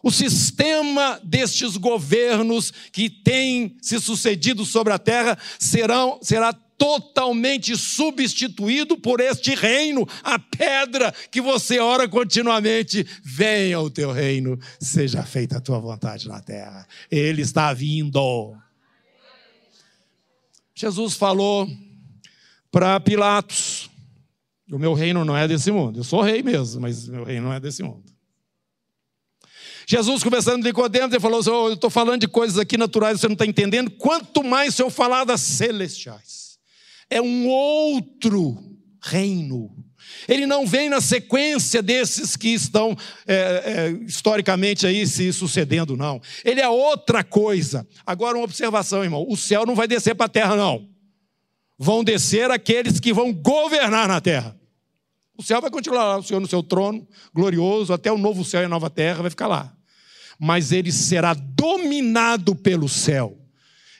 O 0.02 0.10
sistema 0.10 1.18
destes 1.24 1.76
governos 1.76 2.72
que 2.92 3.08
têm 3.08 3.76
se 3.80 3.98
sucedido 3.98 4.64
sobre 4.64 4.92
a 4.92 4.98
terra 4.98 5.38
serão, 5.58 6.18
será 6.22 6.54
totalmente 6.80 7.76
substituído 7.76 8.96
por 8.96 9.20
este 9.20 9.54
reino, 9.54 10.08
a 10.24 10.38
pedra 10.38 11.12
que 11.30 11.38
você 11.38 11.78
ora 11.78 12.08
continuamente. 12.08 13.06
Venha 13.22 13.78
o 13.78 13.90
teu 13.90 14.10
reino, 14.10 14.58
seja 14.80 15.22
feita 15.22 15.58
a 15.58 15.60
tua 15.60 15.78
vontade 15.78 16.26
na 16.26 16.40
terra. 16.40 16.88
Ele 17.10 17.42
está 17.42 17.74
vindo. 17.74 18.56
Jesus 20.74 21.14
falou 21.16 21.68
para 22.72 22.98
Pilatos: 22.98 23.90
O 24.72 24.78
meu 24.78 24.94
reino 24.94 25.22
não 25.22 25.36
é 25.36 25.46
desse 25.46 25.70
mundo. 25.70 26.00
Eu 26.00 26.04
sou 26.04 26.22
rei 26.22 26.42
mesmo, 26.42 26.80
mas 26.80 27.06
meu 27.06 27.24
reino 27.24 27.48
não 27.48 27.52
é 27.52 27.60
desse 27.60 27.82
mundo. 27.82 28.10
Jesus 29.86 30.22
conversando 30.22 30.62
com 30.62 30.68
Nicodemos, 30.68 31.12
ele 31.12 31.20
falou 31.20 31.40
assim, 31.40 31.50
oh, 31.50 31.68
eu 31.68 31.74
estou 31.74 31.90
falando 31.90 32.20
de 32.20 32.28
coisas 32.28 32.58
aqui 32.58 32.78
naturais, 32.78 33.20
você 33.20 33.26
não 33.26 33.32
está 33.32 33.44
entendendo, 33.44 33.90
quanto 33.90 34.44
mais 34.44 34.76
se 34.76 34.82
eu 34.82 34.88
falar 34.88 35.24
das 35.24 35.40
celestiais. 35.40 36.39
É 37.10 37.20
um 37.20 37.48
outro 37.48 38.56
reino. 39.02 39.70
Ele 40.28 40.46
não 40.46 40.66
vem 40.66 40.88
na 40.88 41.00
sequência 41.00 41.82
desses 41.82 42.36
que 42.36 42.48
estão 42.48 42.96
é, 43.26 43.34
é, 43.34 43.90
historicamente 44.06 44.86
aí 44.86 45.06
se 45.06 45.32
sucedendo, 45.32 45.96
não. 45.96 46.20
Ele 46.44 46.60
é 46.60 46.68
outra 46.68 47.22
coisa. 47.22 47.86
Agora, 48.06 48.38
uma 48.38 48.44
observação, 48.44 49.04
irmão: 49.04 49.26
o 49.28 49.36
céu 49.36 49.66
não 49.66 49.74
vai 49.74 49.86
descer 49.86 50.14
para 50.14 50.26
a 50.26 50.30
terra, 50.30 50.56
não. 50.56 50.88
Vão 51.78 52.04
descer 52.04 52.50
aqueles 52.50 53.00
que 53.00 53.12
vão 53.12 53.32
governar 53.32 54.08
na 54.08 54.20
terra. 54.20 54.56
O 55.36 55.42
céu 55.42 55.60
vai 55.60 55.70
continuar 55.70 56.04
lá, 56.04 56.18
o 56.18 56.22
Senhor 56.22 56.40
no 56.40 56.46
seu 56.46 56.62
trono, 56.62 57.06
glorioso, 57.34 57.92
até 57.92 58.12
o 58.12 58.18
novo 58.18 58.44
céu 58.44 58.60
e 58.60 58.66
a 58.66 58.68
nova 58.68 58.90
terra 58.90 59.22
vai 59.22 59.30
ficar 59.30 59.46
lá 59.46 59.74
mas 60.40 60.72
ele 60.72 60.90
será 60.90 61.34
dominado 61.34 62.56
pelo 62.56 62.88
céu. 62.88 63.36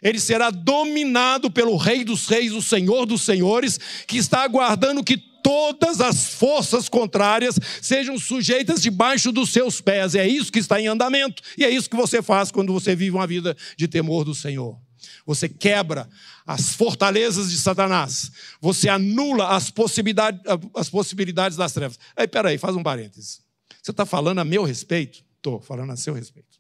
Ele 0.03 0.19
será 0.19 0.51
dominado 0.51 1.51
pelo 1.51 1.77
Rei 1.77 2.05
dos 2.05 2.27
Reis, 2.27 2.53
o 2.53 2.63
Senhor 2.63 3.07
dos 3.07 3.23
Senhores, 3.23 3.79
que 4.07 4.17
está 4.17 4.43
aguardando 4.43 5.05
que 5.05 5.17
todas 5.17 6.01
as 6.01 6.35
forças 6.35 6.89
contrárias 6.89 7.59
sejam 7.81 8.19
sujeitas 8.19 8.83
debaixo 8.83 9.33
dos 9.33 9.51
seus 9.51 9.81
pés. 9.81 10.15
É 10.15 10.27
isso 10.27 10.53
que 10.53 10.59
está 10.59 10.81
em 10.81 10.87
andamento 10.87 11.43
e 11.57 11.65
é 11.65 11.71
isso 11.71 11.89
que 11.89 11.97
você 11.97 12.23
faz 12.23 12.51
quando 12.51 12.73
você 12.73 12.95
vive 12.95 13.17
uma 13.17 13.27
vida 13.27 13.57
de 13.77 13.89
temor 13.89 14.25
do 14.25 14.35
Senhor. 14.35 14.79
Você 15.27 15.49
quebra 15.49 16.09
as 16.47 16.75
fortalezas 16.75 17.51
de 17.51 17.59
Satanás. 17.59 18.31
Você 18.61 18.89
anula 18.89 19.49
as 19.49 19.71
possibilidades, 19.71 20.41
as 20.75 20.91
possibilidades 20.91 21.57
das 21.57 21.73
trevas. 21.73 21.99
Aí, 22.17 22.27
peraí, 22.27 22.59
faz 22.59 22.77
um 22.77 22.83
parênteses. 22.83 23.41
Você 23.83 23.91
está 23.91 24.05
falando 24.05 24.41
a 24.41 24.45
meu 24.45 24.65
respeito? 24.65 25.25
Estou 25.37 25.61
falando 25.61 25.93
a 25.93 25.97
seu 25.97 26.13
respeito. 26.13 26.59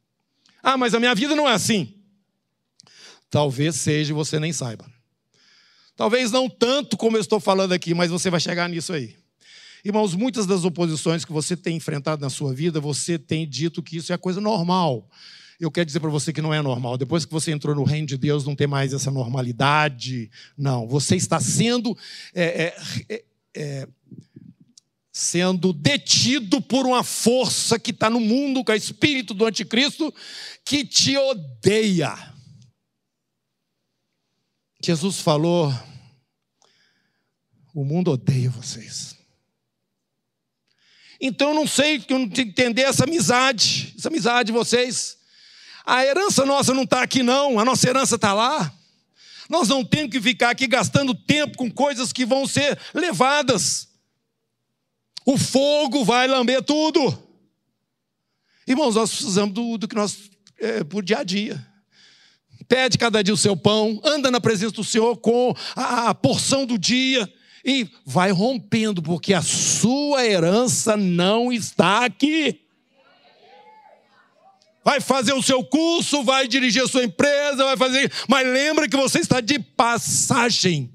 Ah, 0.62 0.76
mas 0.76 0.94
a 0.94 1.00
minha 1.00 1.14
vida 1.14 1.34
não 1.34 1.48
é 1.48 1.52
assim. 1.52 1.99
Talvez 3.30 3.76
seja 3.76 4.12
e 4.12 4.14
você 4.14 4.40
nem 4.40 4.52
saiba. 4.52 4.84
Talvez 5.96 6.32
não 6.32 6.48
tanto 6.48 6.96
como 6.96 7.16
eu 7.16 7.20
estou 7.20 7.38
falando 7.38 7.72
aqui, 7.72 7.94
mas 7.94 8.10
você 8.10 8.28
vai 8.28 8.40
chegar 8.40 8.68
nisso 8.68 8.92
aí. 8.92 9.14
Irmãos, 9.84 10.14
muitas 10.14 10.46
das 10.46 10.64
oposições 10.64 11.24
que 11.24 11.32
você 11.32 11.56
tem 11.56 11.76
enfrentado 11.76 12.20
na 12.20 12.28
sua 12.28 12.52
vida, 12.52 12.80
você 12.80 13.18
tem 13.18 13.48
dito 13.48 13.82
que 13.82 13.96
isso 13.96 14.12
é 14.12 14.18
coisa 14.18 14.40
normal. 14.40 15.08
Eu 15.58 15.70
quero 15.70 15.86
dizer 15.86 16.00
para 16.00 16.10
você 16.10 16.32
que 16.32 16.42
não 16.42 16.52
é 16.52 16.60
normal. 16.60 16.96
Depois 16.98 17.24
que 17.24 17.32
você 17.32 17.52
entrou 17.52 17.74
no 17.74 17.84
reino 17.84 18.06
de 18.06 18.16
Deus, 18.16 18.44
não 18.44 18.56
tem 18.56 18.66
mais 18.66 18.92
essa 18.92 19.10
normalidade. 19.10 20.30
Não, 20.56 20.88
você 20.88 21.16
está 21.16 21.38
sendo 21.38 21.96
é, 22.34 22.44
é, 22.44 22.76
é, 23.08 23.24
é 23.54 23.88
sendo 25.12 25.72
detido 25.72 26.62
por 26.62 26.86
uma 26.86 27.04
força 27.04 27.78
que 27.78 27.90
está 27.90 28.08
no 28.08 28.20
mundo, 28.20 28.64
que 28.64 28.72
é 28.72 28.74
o 28.74 28.76
espírito 28.76 29.34
do 29.34 29.44
anticristo, 29.44 30.14
que 30.64 30.84
te 30.84 31.16
odeia. 31.16 32.29
Jesus 34.82 35.20
falou: 35.20 35.72
o 37.74 37.84
mundo 37.84 38.10
odeia 38.12 38.50
vocês. 38.50 39.16
Então 41.20 41.50
eu 41.50 41.54
não 41.54 41.66
sei, 41.66 42.02
eu 42.08 42.18
não 42.18 42.28
que 42.28 42.40
entender 42.40 42.82
essa 42.82 43.04
amizade, 43.04 43.94
essa 43.98 44.08
amizade 44.08 44.46
de 44.46 44.52
vocês. 44.52 45.18
A 45.84 46.04
herança 46.04 46.46
nossa 46.46 46.72
não 46.72 46.84
está 46.84 47.02
aqui, 47.02 47.22
não, 47.22 47.58
a 47.58 47.64
nossa 47.64 47.88
herança 47.88 48.16
está 48.16 48.32
lá. 48.32 48.72
Nós 49.48 49.68
não 49.68 49.84
temos 49.84 50.12
que 50.12 50.20
ficar 50.20 50.50
aqui 50.50 50.66
gastando 50.66 51.14
tempo 51.14 51.58
com 51.58 51.70
coisas 51.70 52.12
que 52.12 52.24
vão 52.24 52.46
ser 52.46 52.78
levadas. 52.94 53.88
O 55.26 55.36
fogo 55.36 56.04
vai 56.04 56.26
lamber 56.26 56.62
tudo. 56.62 57.30
Irmãos, 58.66 58.94
nós 58.94 59.10
precisamos 59.10 59.52
do, 59.52 59.76
do 59.76 59.88
que 59.88 59.94
nós, 59.94 60.30
é, 60.58 60.84
por 60.84 61.02
dia 61.02 61.18
a 61.18 61.24
dia. 61.24 61.69
Pede 62.70 62.96
cada 62.96 63.20
dia 63.20 63.34
o 63.34 63.36
seu 63.36 63.56
pão, 63.56 64.00
anda 64.04 64.30
na 64.30 64.40
presença 64.40 64.70
do 64.70 64.84
Senhor 64.84 65.16
com 65.16 65.52
a, 65.74 66.14
porção 66.14 66.64
do 66.64 66.78
dia 66.78 67.28
e 67.64 67.90
vai 68.06 68.30
rompendo, 68.30 69.02
porque 69.02 69.34
a 69.34 69.42
sua 69.42 70.24
herança 70.24 70.96
não 70.96 71.52
está 71.52 72.04
aqui. 72.04 72.60
Vai 74.84 75.00
fazer 75.00 75.32
o 75.32 75.42
seu 75.42 75.64
curso, 75.64 76.22
vai 76.22 76.46
dirigir 76.46 76.84
a 76.84 76.86
sua 76.86 77.02
empresa, 77.02 77.64
vai 77.64 77.76
fazer. 77.76 78.12
Mas 78.28 78.46
lembra 78.46 78.88
que 78.88 78.96
você 78.96 79.18
está 79.18 79.40
de 79.40 79.58
passagem. 79.58 80.92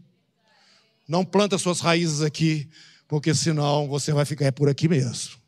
Não 1.06 1.26
planta 1.26 1.58
suas 1.58 1.82
raízes 1.82 2.22
aqui, 2.22 2.70
porque 3.06 3.36
senão 3.36 3.86
você 3.90 4.14
vai 4.14 4.24
ficar 4.24 4.50
por 4.54 4.70
aqui 4.70 4.88
mesmo. 4.88 5.45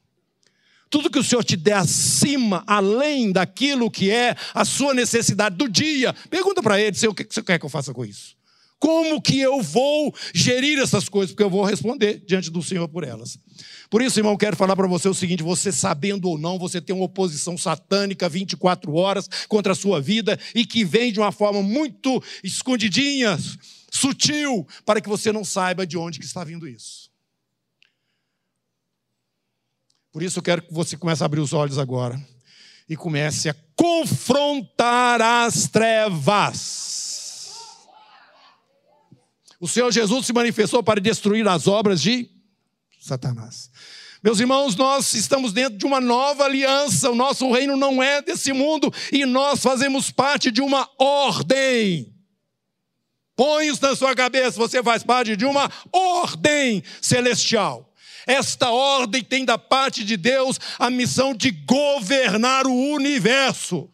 Tudo 0.90 1.10
que 1.10 1.20
o 1.20 1.24
Senhor 1.24 1.44
te 1.44 1.56
der 1.56 1.78
acima, 1.78 2.64
além 2.66 3.32
daquilo 3.32 3.92
que 3.92 4.10
é 4.10 4.36
a 4.54 4.64
sua 4.64 4.94
necessidade 4.94 5.56
do 5.56 5.68
dia, 5.68 6.14
pergunta 6.30 6.62
para 6.62 6.80
ele: 6.80 6.96
o 7.08 7.14
que 7.14 7.26
você 7.30 7.42
quer 7.42 7.60
que 7.60 7.66
eu 7.66 7.70
faça 7.70 7.94
com 7.94 8.06
isso? 8.06 8.38
Como 8.80 9.20
que 9.20 9.40
eu 9.40 9.62
vou 9.62 10.14
gerir 10.34 10.78
essas 10.80 11.10
coisas? 11.10 11.32
Porque 11.32 11.44
eu 11.44 11.50
vou 11.50 11.64
responder 11.64 12.24
diante 12.28 12.52
do 12.52 12.62
Senhor 12.62 12.88
por 12.88 13.04
elas. 13.04 13.40
Por 13.90 14.04
isso, 14.04 14.20
irmão, 14.20 14.38
quero 14.38 14.56
falar 14.56 14.76
para 14.76 14.88
você 14.88 15.10
o 15.10 15.14
seguinte: 15.14 15.42
você 15.42 15.72
sabendo 15.72 16.30
ou 16.30 16.38
não, 16.38 16.60
você 16.60 16.80
tem 16.80 16.96
uma 16.96 17.06
oposição 17.06 17.58
satânica 17.58 18.30
24 18.30 18.94
horas 18.94 19.28
contra 19.48 19.74
a 19.74 19.76
sua 19.76 20.00
vida 20.00 20.40
e 20.54 20.66
que 20.66 20.86
vem 20.86 21.12
de 21.12 21.20
uma 21.20 21.32
forma 21.32 21.64
muito 21.64 22.24
escondidinha, 22.44 23.38
sutil, 23.92 24.68
para 24.86 25.02
que 25.02 25.10
você 25.10 25.32
não 25.32 25.44
saiba 25.44 25.86
de 25.86 25.98
onde 25.98 26.20
que 26.20 26.26
está 26.26 26.44
vindo 26.44 26.68
isso. 26.68 27.07
Por 30.18 30.24
isso 30.24 30.40
eu 30.40 30.44
quero 30.44 30.64
que 30.64 30.74
você 30.74 30.98
comece 30.98 31.22
a 31.22 31.28
abrir 31.28 31.42
os 31.42 31.54
olhos 31.54 31.78
agora 31.78 32.20
e 32.90 32.98
comece 32.98 33.50
a 33.50 33.56
confrontar 33.76 35.22
as 35.22 35.68
trevas. 35.68 37.54
O 39.60 39.68
Senhor 39.68 39.92
Jesus 39.92 40.26
se 40.26 40.34
manifestou 40.34 40.82
para 40.82 41.00
destruir 41.00 41.48
as 41.48 41.68
obras 41.68 42.02
de 42.02 42.32
Satanás. 43.00 43.70
Meus 44.24 44.40
irmãos, 44.40 44.76
nós 44.76 45.14
estamos 45.14 45.54
dentro 45.54 45.78
de 45.78 45.86
uma 45.86 46.02
nova 46.02 46.46
aliança, 46.46 47.12
o 47.12 47.16
nosso 47.16 47.52
reino 47.52 47.78
não 47.78 48.02
é 48.02 48.20
desse 48.20 48.52
mundo 48.52 48.92
e 49.12 49.24
nós 49.24 49.62
fazemos 49.62 50.10
parte 50.10 50.50
de 50.50 50.62
uma 50.62 50.90
ordem. 50.98 52.12
Põe 53.36 53.68
isso 53.68 53.84
na 53.84 53.96
sua 53.96 54.16
cabeça, 54.16 54.58
você 54.58 54.82
faz 54.82 55.04
parte 55.04 55.36
de 55.36 55.46
uma 55.46 55.72
ordem 55.94 56.84
celestial. 57.04 57.87
Esta 58.28 58.70
ordem 58.70 59.24
tem 59.24 59.46
da 59.46 59.58
parte 59.58 60.04
de 60.04 60.18
Deus 60.18 60.60
a 60.78 60.90
missão 60.90 61.34
de 61.34 61.50
governar 61.50 62.68
o 62.68 62.92
universo. 62.94 63.90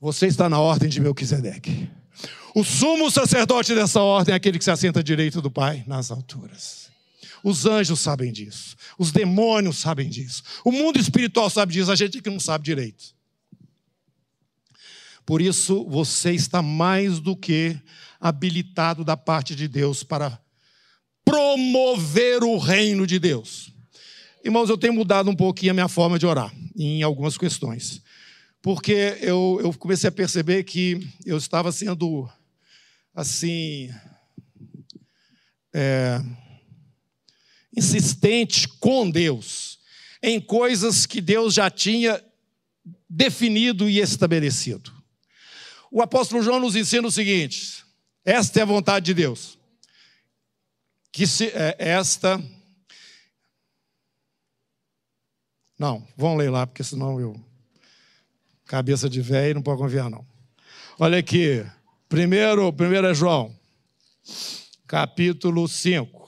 Você 0.00 0.26
está 0.26 0.48
na 0.48 0.60
ordem 0.60 0.88
de 0.88 1.00
Melquisedeque. 1.00 1.90
O 2.54 2.62
sumo 2.62 3.10
sacerdote 3.10 3.74
dessa 3.74 4.00
ordem 4.00 4.32
é 4.32 4.36
aquele 4.36 4.58
que 4.58 4.64
se 4.64 4.70
assenta 4.70 5.00
à 5.00 5.02
direita 5.02 5.40
do 5.40 5.50
Pai 5.50 5.82
nas 5.88 6.12
alturas. 6.12 6.88
Os 7.42 7.66
anjos 7.66 7.98
sabem 7.98 8.32
disso. 8.32 8.76
Os 8.96 9.10
demônios 9.10 9.78
sabem 9.78 10.08
disso. 10.08 10.42
O 10.64 10.70
mundo 10.70 11.00
espiritual 11.00 11.50
sabe 11.50 11.72
disso. 11.72 11.90
A 11.90 11.96
gente 11.96 12.22
que 12.22 12.30
não 12.30 12.38
sabe 12.38 12.64
direito. 12.64 13.14
Por 15.26 15.42
isso, 15.42 15.84
você 15.88 16.32
está 16.32 16.62
mais 16.62 17.18
do 17.18 17.34
que 17.34 17.76
habilitado 18.20 19.04
da 19.04 19.16
parte 19.16 19.56
de 19.56 19.66
Deus 19.66 20.04
para 20.04 20.38
promover 21.34 22.44
o 22.44 22.56
reino 22.58 23.04
de 23.06 23.18
Deus. 23.18 23.72
Irmãos, 24.44 24.70
eu 24.70 24.78
tenho 24.78 24.92
mudado 24.92 25.28
um 25.28 25.34
pouquinho 25.34 25.72
a 25.72 25.74
minha 25.74 25.88
forma 25.88 26.16
de 26.16 26.24
orar 26.24 26.54
em 26.76 27.02
algumas 27.02 27.36
questões. 27.36 28.00
Porque 28.62 29.18
eu, 29.20 29.58
eu 29.60 29.72
comecei 29.74 30.08
a 30.08 30.12
perceber 30.12 30.62
que 30.62 31.08
eu 31.26 31.36
estava 31.36 31.72
sendo 31.72 32.30
assim, 33.12 33.90
é, 35.74 36.20
insistente 37.76 38.68
com 38.68 39.10
Deus 39.10 39.80
em 40.22 40.40
coisas 40.40 41.04
que 41.04 41.20
Deus 41.20 41.52
já 41.52 41.68
tinha 41.68 42.22
definido 43.10 43.90
e 43.90 43.98
estabelecido. 43.98 44.92
O 45.90 46.00
apóstolo 46.00 46.42
João 46.42 46.60
nos 46.60 46.76
ensina 46.76 47.08
o 47.08 47.12
seguinte: 47.12 47.84
esta 48.24 48.60
é 48.60 48.62
a 48.62 48.66
vontade 48.66 49.06
de 49.06 49.14
Deus. 49.14 49.58
Que 51.14 51.26
se 51.28 51.46
é, 51.46 51.76
esta 51.78 52.42
Não, 55.78 56.06
vamos 56.16 56.38
ler 56.38 56.50
lá, 56.50 56.66
porque 56.66 56.82
senão 56.84 57.20
eu 57.20 57.34
cabeça 58.66 59.08
de 59.08 59.20
velho 59.20 59.54
não 59.54 59.62
pode 59.62 59.80
confiar 59.80 60.10
não. 60.10 60.26
Olha 60.98 61.18
aqui, 61.18 61.64
Primeiro, 62.14 62.72
primeiro 62.72 63.08
é 63.08 63.14
João, 63.14 63.52
capítulo 64.86 65.66
5. 65.66 66.23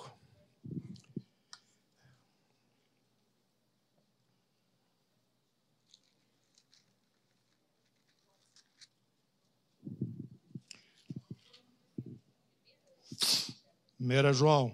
Primeiro 14.06 14.28
é 14.28 14.32
João 14.32 14.72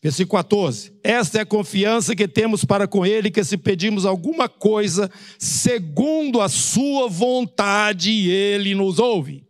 Versículo 0.00 0.40
14. 0.40 0.92
Esta 1.02 1.38
é 1.38 1.40
a 1.40 1.46
confiança 1.46 2.14
que 2.14 2.28
temos 2.28 2.64
para 2.64 2.86
com 2.86 3.04
Ele, 3.04 3.28
que 3.28 3.42
se 3.42 3.56
pedimos 3.56 4.06
alguma 4.06 4.48
coisa 4.48 5.10
segundo 5.36 6.40
a 6.40 6.48
Sua 6.48 7.08
vontade, 7.08 8.30
Ele 8.30 8.72
nos 8.72 9.00
ouve. 9.00 9.44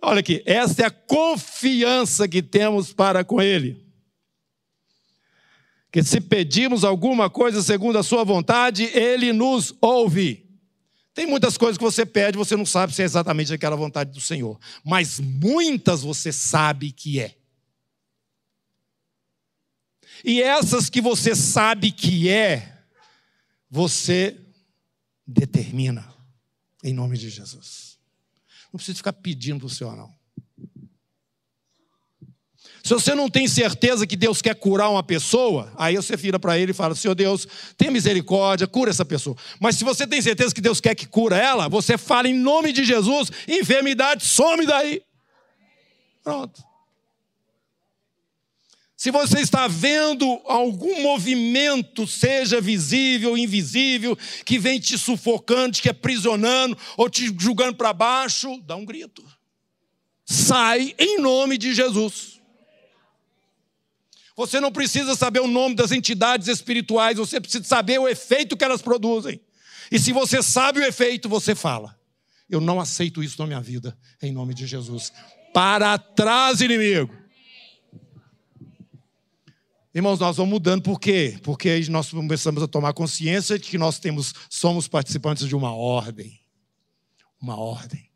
Olha 0.00 0.20
aqui, 0.20 0.42
esta 0.46 0.84
é 0.84 0.86
a 0.86 0.90
confiança 0.90 2.26
que 2.26 2.40
temos 2.40 2.94
para 2.94 3.22
com 3.22 3.42
Ele. 3.42 3.84
Que 5.92 6.02
se 6.02 6.18
pedimos 6.18 6.82
alguma 6.82 7.28
coisa 7.28 7.60
segundo 7.62 7.98
a 7.98 8.02
Sua 8.02 8.24
vontade, 8.24 8.84
Ele 8.84 9.34
nos 9.34 9.74
ouve. 9.82 10.47
Tem 11.18 11.26
muitas 11.26 11.58
coisas 11.58 11.76
que 11.76 11.82
você 11.82 12.06
pede, 12.06 12.38
você 12.38 12.54
não 12.54 12.64
sabe 12.64 12.94
se 12.94 13.02
é 13.02 13.04
exatamente 13.04 13.52
aquela 13.52 13.74
vontade 13.74 14.12
do 14.12 14.20
Senhor, 14.20 14.56
mas 14.84 15.18
muitas 15.18 16.02
você 16.02 16.30
sabe 16.30 16.92
que 16.92 17.18
é. 17.18 17.36
E 20.24 20.40
essas 20.40 20.88
que 20.88 21.00
você 21.00 21.34
sabe 21.34 21.90
que 21.90 22.28
é, 22.28 22.84
você 23.68 24.40
determina, 25.26 26.08
em 26.84 26.94
nome 26.94 27.18
de 27.18 27.28
Jesus. 27.30 27.98
Não 28.72 28.78
precisa 28.78 28.98
ficar 28.98 29.12
pedindo 29.12 29.58
para 29.58 29.66
o 29.66 29.70
Senhor, 29.70 29.96
não. 29.96 30.16
Se 32.88 32.94
você 32.94 33.14
não 33.14 33.28
tem 33.28 33.46
certeza 33.46 34.06
que 34.06 34.16
Deus 34.16 34.40
quer 34.40 34.54
curar 34.54 34.88
uma 34.88 35.02
pessoa, 35.02 35.70
aí 35.76 35.96
você 35.96 36.16
vira 36.16 36.38
para 36.38 36.58
ele 36.58 36.70
e 36.70 36.74
fala: 36.74 36.94
Senhor 36.94 37.14
Deus, 37.14 37.46
tenha 37.76 37.90
misericórdia, 37.90 38.66
cura 38.66 38.88
essa 38.88 39.04
pessoa. 39.04 39.36
Mas 39.60 39.76
se 39.76 39.84
você 39.84 40.06
tem 40.06 40.22
certeza 40.22 40.54
que 40.54 40.60
Deus 40.62 40.80
quer 40.80 40.94
que 40.94 41.04
cura 41.04 41.36
ela, 41.36 41.68
você 41.68 41.98
fala 41.98 42.28
em 42.28 42.32
nome 42.32 42.72
de 42.72 42.84
Jesus, 42.84 43.30
enfermidade 43.46 44.24
some 44.24 44.64
daí. 44.64 45.02
Pronto. 46.24 46.64
Se 48.96 49.10
você 49.10 49.40
está 49.40 49.68
vendo 49.68 50.40
algum 50.46 51.02
movimento, 51.02 52.06
seja 52.06 52.58
visível 52.58 53.32
ou 53.32 53.38
invisível, 53.38 54.16
que 54.46 54.58
vem 54.58 54.80
te 54.80 54.96
sufocando, 54.96 55.72
te 55.72 55.90
aprisionando 55.90 56.74
ou 56.96 57.10
te 57.10 57.26
julgando 57.38 57.74
para 57.74 57.92
baixo, 57.92 58.58
dá 58.64 58.76
um 58.76 58.86
grito. 58.86 59.22
Sai 60.24 60.94
em 60.98 61.18
nome 61.20 61.58
de 61.58 61.74
Jesus. 61.74 62.37
Você 64.38 64.60
não 64.60 64.70
precisa 64.70 65.16
saber 65.16 65.40
o 65.40 65.48
nome 65.48 65.74
das 65.74 65.92
entidades 65.92 66.46
espirituais, 66.46 67.18
você 67.18 67.40
precisa 67.40 67.64
saber 67.64 67.98
o 67.98 68.08
efeito 68.08 68.56
que 68.56 68.64
elas 68.64 68.80
produzem. 68.80 69.40
E 69.90 69.98
se 69.98 70.12
você 70.12 70.42
sabe 70.42 70.78
o 70.78 70.84
efeito, 70.84 71.28
você 71.28 71.56
fala: 71.56 71.98
Eu 72.48 72.60
não 72.60 72.80
aceito 72.80 73.20
isso 73.20 73.40
na 73.40 73.48
minha 73.48 73.60
vida, 73.60 73.98
em 74.22 74.30
nome 74.30 74.54
de 74.54 74.64
Jesus 74.64 75.12
para 75.52 75.98
trás, 75.98 76.60
inimigo. 76.60 77.12
Irmãos, 79.92 80.20
nós 80.20 80.36
vamos 80.36 80.52
mudando 80.52 80.82
por 80.82 81.00
quê? 81.00 81.36
Porque 81.42 81.68
aí 81.68 81.88
nós 81.88 82.10
começamos 82.10 82.62
a 82.62 82.68
tomar 82.68 82.92
consciência 82.92 83.58
de 83.58 83.68
que 83.68 83.76
nós 83.76 83.98
temos, 83.98 84.32
somos 84.48 84.86
participantes 84.86 85.48
de 85.48 85.56
uma 85.56 85.74
ordem. 85.74 86.40
Uma 87.40 87.58
ordem. 87.58 88.08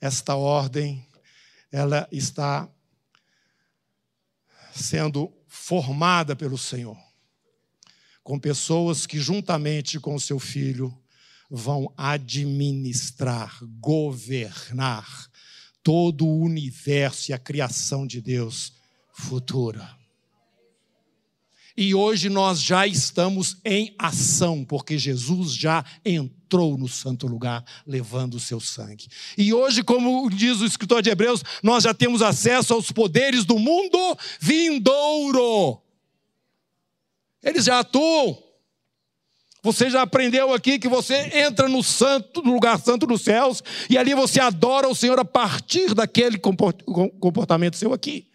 Esta 0.00 0.36
ordem, 0.36 1.06
ela 1.70 2.08
está 2.10 2.66
sendo 4.82 5.32
formada 5.46 6.34
pelo 6.34 6.58
Senhor, 6.58 6.96
com 8.22 8.38
pessoas 8.38 9.06
que, 9.06 9.18
juntamente 9.18 9.98
com 9.98 10.18
seu 10.18 10.38
filho, 10.38 10.96
vão 11.50 11.92
administrar, 11.96 13.58
governar 13.80 15.28
todo 15.82 16.26
o 16.26 16.40
universo 16.40 17.30
e 17.30 17.34
a 17.34 17.38
criação 17.38 18.06
de 18.06 18.20
Deus 18.20 18.72
futura. 19.12 19.99
E 21.80 21.94
hoje 21.94 22.28
nós 22.28 22.60
já 22.60 22.86
estamos 22.86 23.56
em 23.64 23.94
ação, 23.98 24.66
porque 24.66 24.98
Jesus 24.98 25.54
já 25.54 25.82
entrou 26.04 26.76
no 26.76 26.86
santo 26.86 27.26
lugar 27.26 27.64
levando 27.86 28.34
o 28.34 28.38
seu 28.38 28.60
sangue. 28.60 29.08
E 29.38 29.54
hoje, 29.54 29.82
como 29.82 30.28
diz 30.28 30.60
o 30.60 30.66
escritor 30.66 31.00
de 31.00 31.08
Hebreus, 31.08 31.42
nós 31.62 31.84
já 31.84 31.94
temos 31.94 32.20
acesso 32.20 32.74
aos 32.74 32.92
poderes 32.92 33.46
do 33.46 33.58
mundo 33.58 33.96
vindouro. 34.38 35.80
Eles 37.42 37.64
já 37.64 37.78
atuam. 37.78 38.36
Você 39.62 39.88
já 39.88 40.02
aprendeu 40.02 40.52
aqui 40.52 40.78
que 40.78 40.88
você 40.88 41.30
entra 41.32 41.66
no 41.66 41.82
santo, 41.82 42.42
no 42.42 42.52
lugar 42.52 42.78
santo 42.78 43.06
dos 43.06 43.22
céus, 43.22 43.64
e 43.88 43.96
ali 43.96 44.12
você 44.12 44.38
adora 44.38 44.86
o 44.86 44.94
Senhor 44.94 45.18
a 45.18 45.24
partir 45.24 45.94
daquele 45.94 46.38
comportamento 46.38 47.78
seu 47.78 47.94
aqui 47.94 48.29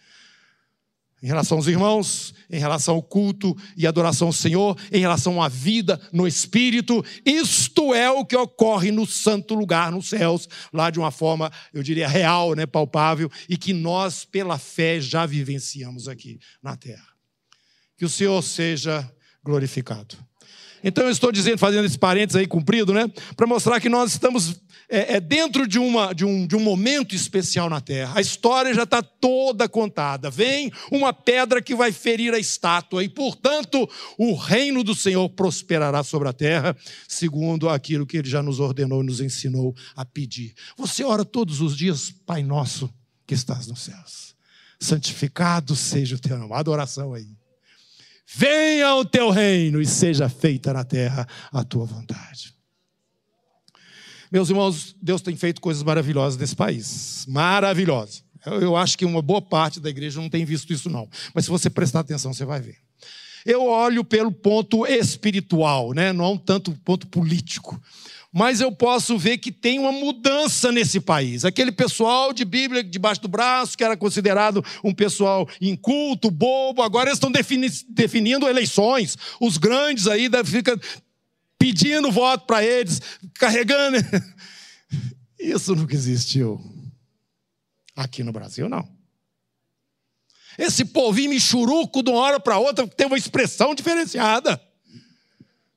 em 1.25 1.27
relação 1.27 1.57
aos 1.57 1.65
irmãos, 1.65 2.35
em 2.51 2.59
relação 2.59 2.93
ao 2.93 3.01
culto 3.01 3.57
e 3.75 3.87
adoração 3.87 4.27
ao 4.27 4.33
Senhor, 4.33 4.77
em 4.91 4.99
relação 4.99 5.41
à 5.41 5.47
vida 5.47 5.99
no 6.13 6.27
Espírito. 6.27 7.03
Isto 7.25 7.95
é 7.95 8.11
o 8.11 8.23
que 8.23 8.37
ocorre 8.37 8.91
no 8.91 9.07
santo 9.07 9.55
lugar, 9.55 9.91
nos 9.91 10.07
céus, 10.07 10.47
lá 10.71 10.91
de 10.91 10.99
uma 10.99 11.09
forma, 11.09 11.51
eu 11.73 11.81
diria, 11.81 12.07
real, 12.07 12.53
né, 12.53 12.67
palpável, 12.67 13.27
e 13.49 13.57
que 13.57 13.73
nós, 13.73 14.23
pela 14.23 14.59
fé, 14.59 15.01
já 15.01 15.25
vivenciamos 15.25 16.07
aqui 16.07 16.37
na 16.61 16.77
terra. 16.77 17.07
Que 17.97 18.05
o 18.05 18.09
Senhor 18.09 18.39
seja 18.43 19.11
glorificado. 19.43 20.15
Então 20.83 21.05
eu 21.05 21.11
estou 21.11 21.31
dizendo, 21.31 21.57
fazendo 21.57 21.85
esse 21.85 21.97
parênteses 21.97 22.39
aí 22.39 22.47
cumprido, 22.47 22.93
né? 22.93 23.09
Para 23.35 23.47
mostrar 23.47 23.79
que 23.79 23.89
nós 23.89 24.11
estamos 24.11 24.61
é, 24.89 25.15
é 25.15 25.19
dentro 25.19 25.67
de, 25.67 25.79
uma, 25.79 26.13
de, 26.13 26.25
um, 26.25 26.45
de 26.45 26.55
um 26.55 26.59
momento 26.59 27.15
especial 27.15 27.69
na 27.69 27.81
terra. 27.81 28.13
A 28.17 28.21
história 28.21 28.73
já 28.73 28.83
está 28.83 29.01
toda 29.01 29.67
contada. 29.67 30.29
Vem 30.29 30.71
uma 30.91 31.13
pedra 31.13 31.61
que 31.61 31.75
vai 31.75 31.91
ferir 31.91 32.33
a 32.33 32.39
estátua, 32.39 33.03
e, 33.03 33.09
portanto, 33.09 33.89
o 34.17 34.35
reino 34.35 34.83
do 34.83 34.95
Senhor 34.95 35.27
prosperará 35.29 36.03
sobre 36.03 36.29
a 36.29 36.33
terra, 36.33 36.75
segundo 37.07 37.69
aquilo 37.69 38.05
que 38.05 38.17
ele 38.17 38.29
já 38.29 38.41
nos 38.41 38.59
ordenou 38.59 39.01
e 39.01 39.05
nos 39.05 39.21
ensinou 39.21 39.75
a 39.95 40.05
pedir. 40.05 40.53
Você 40.77 41.03
ora 41.03 41.25
todos 41.25 41.61
os 41.61 41.75
dias, 41.75 42.13
Pai 42.25 42.43
nosso 42.43 42.93
que 43.25 43.33
estás 43.33 43.67
nos 43.67 43.81
céus. 43.81 44.35
Santificado 44.79 45.75
seja 45.75 46.15
o 46.15 46.19
teu 46.19 46.37
nome. 46.37 46.53
Adoração 46.53 47.13
aí. 47.13 47.27
Venha 48.27 48.95
o 48.95 49.05
teu 49.05 49.29
reino 49.29 49.81
e 49.81 49.85
seja 49.85 50.27
feita 50.27 50.73
na 50.73 50.83
terra 50.83 51.27
a 51.51 51.63
tua 51.63 51.85
vontade. 51.85 52.53
Meus 54.31 54.49
irmãos, 54.49 54.95
Deus 55.01 55.21
tem 55.21 55.35
feito 55.35 55.61
coisas 55.61 55.83
maravilhosas 55.83 56.37
nesse 56.37 56.55
país. 56.55 57.25
Maravilhosas. 57.27 58.23
Eu 58.45 58.75
acho 58.75 58.97
que 58.97 59.05
uma 59.05 59.21
boa 59.21 59.41
parte 59.41 59.79
da 59.79 59.89
igreja 59.89 60.19
não 60.19 60.29
tem 60.29 60.45
visto 60.45 60.71
isso, 60.73 60.89
não. 60.89 61.09
Mas 61.33 61.45
se 61.45 61.51
você 61.51 61.69
prestar 61.69 62.01
atenção, 62.01 62.33
você 62.33 62.45
vai 62.45 62.61
ver. 62.61 62.77
Eu 63.45 63.63
olho 63.63 64.03
pelo 64.03 64.31
ponto 64.31 64.85
espiritual, 64.87 65.93
né? 65.93 66.11
não 66.11 66.37
tanto 66.37 66.71
ponto 66.83 67.07
político. 67.07 67.79
Mas 68.37 68.59
eu 68.59 68.69
posso 68.69 69.17
ver 69.17 69.37
que 69.37 69.49
tem 69.49 69.79
uma 69.79 69.93
mudança 69.93 70.69
nesse 70.69 70.99
país. 70.99 71.45
Aquele 71.45 71.71
pessoal 71.71 72.33
de 72.33 72.43
Bíblia 72.43 72.83
debaixo 72.83 73.21
do 73.21 73.29
braço, 73.29 73.77
que 73.77 73.83
era 73.83 73.95
considerado 73.95 74.61
um 74.83 74.93
pessoal 74.93 75.47
inculto, 75.61 76.29
bobo, 76.29 76.81
agora 76.81 77.07
eles 77.07 77.15
estão 77.15 77.31
defini 77.31 77.69
definindo 77.87 78.45
eleições. 78.45 79.17
Os 79.39 79.57
grandes 79.57 80.05
aí 80.05 80.29
ficam 80.43 80.77
pedindo 81.57 82.11
voto 82.11 82.45
para 82.45 82.61
eles, 82.61 83.01
carregando. 83.35 83.99
Isso 85.39 85.73
nunca 85.73 85.95
existiu. 85.95 86.59
Aqui 87.95 88.21
no 88.21 88.33
Brasil, 88.33 88.67
não. 88.67 88.85
Esse 90.57 90.83
povinho 90.83 91.29
michuruco 91.29 92.03
de 92.03 92.09
uma 92.09 92.19
hora 92.19 92.37
para 92.37 92.59
outra 92.59 92.85
tem 92.85 93.07
uma 93.07 93.17
expressão 93.17 93.73
diferenciada. 93.73 94.61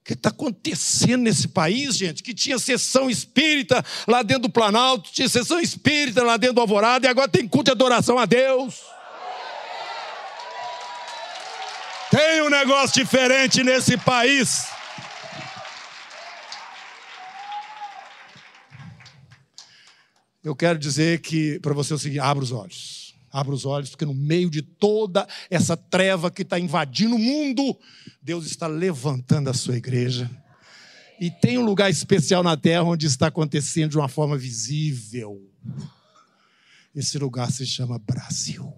Que 0.08 0.14
está 0.14 0.30
acontecendo 0.30 1.24
nesse 1.24 1.48
país, 1.48 1.94
gente? 1.94 2.22
Que 2.22 2.32
tinha 2.32 2.58
sessão 2.58 3.10
espírita 3.10 3.84
lá 4.06 4.22
dentro 4.22 4.44
do 4.44 4.50
Planalto, 4.50 5.12
tinha 5.12 5.28
sessão 5.28 5.60
espírita 5.60 6.22
lá 6.22 6.38
dentro 6.38 6.54
do 6.54 6.62
Alvorada, 6.62 7.06
e 7.06 7.10
agora 7.10 7.28
tem 7.28 7.46
culto 7.46 7.66
de 7.66 7.72
adoração 7.72 8.18
a 8.18 8.24
Deus. 8.24 8.80
Tem 12.10 12.40
um 12.40 12.48
negócio 12.48 13.04
diferente 13.04 13.62
nesse 13.62 13.98
país. 13.98 14.68
eu 20.42 20.56
quero 20.56 20.78
dizer 20.78 21.20
que 21.20 21.60
para 21.60 21.74
você 21.74 21.92
é 21.92 21.96
o 21.96 21.98
seguinte: 21.98 22.20
abra 22.20 22.42
os 22.42 22.50
olhos. 22.50 22.97
Abra 23.38 23.54
os 23.54 23.64
olhos, 23.64 23.90
porque 23.90 24.04
no 24.04 24.14
meio 24.14 24.50
de 24.50 24.62
toda 24.62 25.26
essa 25.50 25.76
treva 25.76 26.30
que 26.30 26.42
está 26.42 26.58
invadindo 26.58 27.16
o 27.16 27.18
mundo, 27.18 27.78
Deus 28.22 28.46
está 28.46 28.66
levantando 28.66 29.48
a 29.48 29.54
sua 29.54 29.76
igreja. 29.76 30.30
E 31.20 31.30
tem 31.30 31.58
um 31.58 31.64
lugar 31.64 31.90
especial 31.90 32.42
na 32.42 32.56
terra 32.56 32.82
onde 32.82 33.06
está 33.06 33.26
acontecendo 33.26 33.90
de 33.90 33.98
uma 33.98 34.08
forma 34.08 34.36
visível. 34.36 35.40
Esse 36.94 37.18
lugar 37.18 37.50
se 37.50 37.66
chama 37.66 37.98
Brasil. 37.98 38.72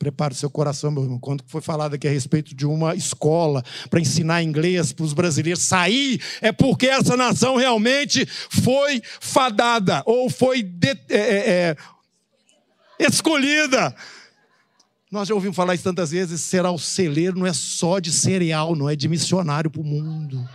Prepare 0.00 0.34
seu 0.34 0.48
coração, 0.48 0.90
meu 0.90 1.02
irmão. 1.02 1.18
Quando 1.18 1.44
foi 1.46 1.60
falado 1.60 1.92
aqui 1.92 2.08
a 2.08 2.10
respeito 2.10 2.54
de 2.54 2.64
uma 2.64 2.94
escola 2.94 3.62
para 3.90 4.00
ensinar 4.00 4.42
inglês 4.42 4.92
para 4.94 5.04
os 5.04 5.12
brasileiros 5.12 5.62
sair, 5.62 6.18
é 6.40 6.50
porque 6.50 6.86
essa 6.86 7.18
nação 7.18 7.56
realmente 7.56 8.24
foi 8.24 9.02
fadada 9.20 10.02
ou 10.06 10.30
foi 10.30 10.62
de, 10.62 10.88
é, 10.88 10.96
é, 11.10 11.76
é, 12.98 13.06
escolhida. 13.06 13.94
Nós 15.10 15.28
já 15.28 15.34
ouvimos 15.34 15.54
falar 15.54 15.74
isso 15.74 15.84
tantas 15.84 16.12
vezes: 16.12 16.40
será 16.40 16.70
o 16.70 16.78
celeiro 16.78 17.38
não 17.38 17.46
é 17.46 17.52
só 17.52 17.98
de 17.98 18.10
cereal, 18.10 18.74
não 18.74 18.88
é 18.88 18.96
de 18.96 19.06
missionário 19.06 19.70
para 19.70 19.82
o 19.82 19.84
mundo. 19.84 20.48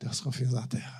Deus 0.00 0.22
confia 0.22 0.48
na 0.48 0.66
terra. 0.66 0.99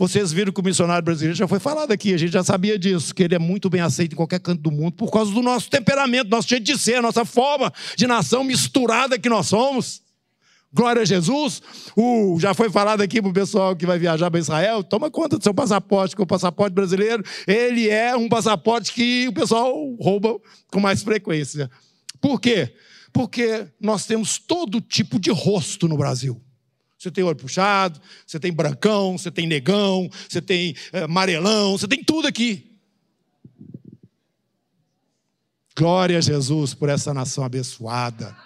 Vocês 0.00 0.32
viram 0.32 0.50
que 0.50 0.58
o 0.58 0.64
missionário 0.64 1.04
brasileiro 1.04 1.36
já 1.36 1.46
foi 1.46 1.60
falado 1.60 1.92
aqui, 1.92 2.14
a 2.14 2.16
gente 2.16 2.32
já 2.32 2.42
sabia 2.42 2.78
disso, 2.78 3.14
que 3.14 3.22
ele 3.22 3.34
é 3.34 3.38
muito 3.38 3.68
bem 3.68 3.82
aceito 3.82 4.14
em 4.14 4.16
qualquer 4.16 4.40
canto 4.40 4.62
do 4.62 4.70
mundo 4.70 4.92
por 4.92 5.10
causa 5.10 5.30
do 5.30 5.42
nosso 5.42 5.68
temperamento, 5.68 6.30
nosso 6.30 6.48
jeito 6.48 6.64
de 6.64 6.78
ser, 6.78 7.02
nossa 7.02 7.22
forma 7.22 7.70
de 7.98 8.06
nação 8.06 8.42
misturada 8.42 9.18
que 9.18 9.28
nós 9.28 9.48
somos. 9.48 10.00
Glória 10.72 11.02
a 11.02 11.04
Jesus. 11.04 11.60
O, 11.94 12.38
já 12.40 12.54
foi 12.54 12.70
falado 12.70 13.02
aqui 13.02 13.20
para 13.20 13.30
o 13.30 13.34
pessoal 13.34 13.76
que 13.76 13.84
vai 13.84 13.98
viajar 13.98 14.30
para 14.30 14.40
Israel: 14.40 14.82
toma 14.82 15.10
conta 15.10 15.36
do 15.36 15.42
seu 15.42 15.52
passaporte, 15.52 16.16
que 16.16 16.22
o 16.22 16.26
passaporte 16.26 16.72
brasileiro 16.72 17.22
ele 17.46 17.90
é 17.90 18.16
um 18.16 18.26
passaporte 18.26 18.94
que 18.94 19.28
o 19.28 19.34
pessoal 19.34 19.70
rouba 20.00 20.40
com 20.72 20.80
mais 20.80 21.02
frequência. 21.02 21.70
Por 22.22 22.40
quê? 22.40 22.74
Porque 23.12 23.66
nós 23.78 24.06
temos 24.06 24.38
todo 24.38 24.80
tipo 24.80 25.20
de 25.20 25.30
rosto 25.30 25.86
no 25.86 25.98
Brasil. 25.98 26.40
Você 27.00 27.10
tem 27.10 27.24
olho 27.24 27.34
puxado, 27.34 27.98
você 28.26 28.38
tem 28.38 28.52
brancão, 28.52 29.16
você 29.16 29.30
tem 29.30 29.46
negão, 29.46 30.10
você 30.28 30.42
tem 30.42 30.76
é, 30.92 31.04
amarelão, 31.04 31.78
você 31.78 31.88
tem 31.88 32.04
tudo 32.04 32.28
aqui. 32.28 32.78
Glória 35.74 36.18
a 36.18 36.20
Jesus 36.20 36.74
por 36.74 36.90
essa 36.90 37.14
nação 37.14 37.42
abençoada. 37.42 38.36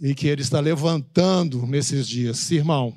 E 0.00 0.16
que 0.16 0.26
Ele 0.26 0.42
está 0.42 0.58
levantando 0.58 1.64
nesses 1.64 2.08
dias. 2.08 2.50
Irmão, 2.50 2.92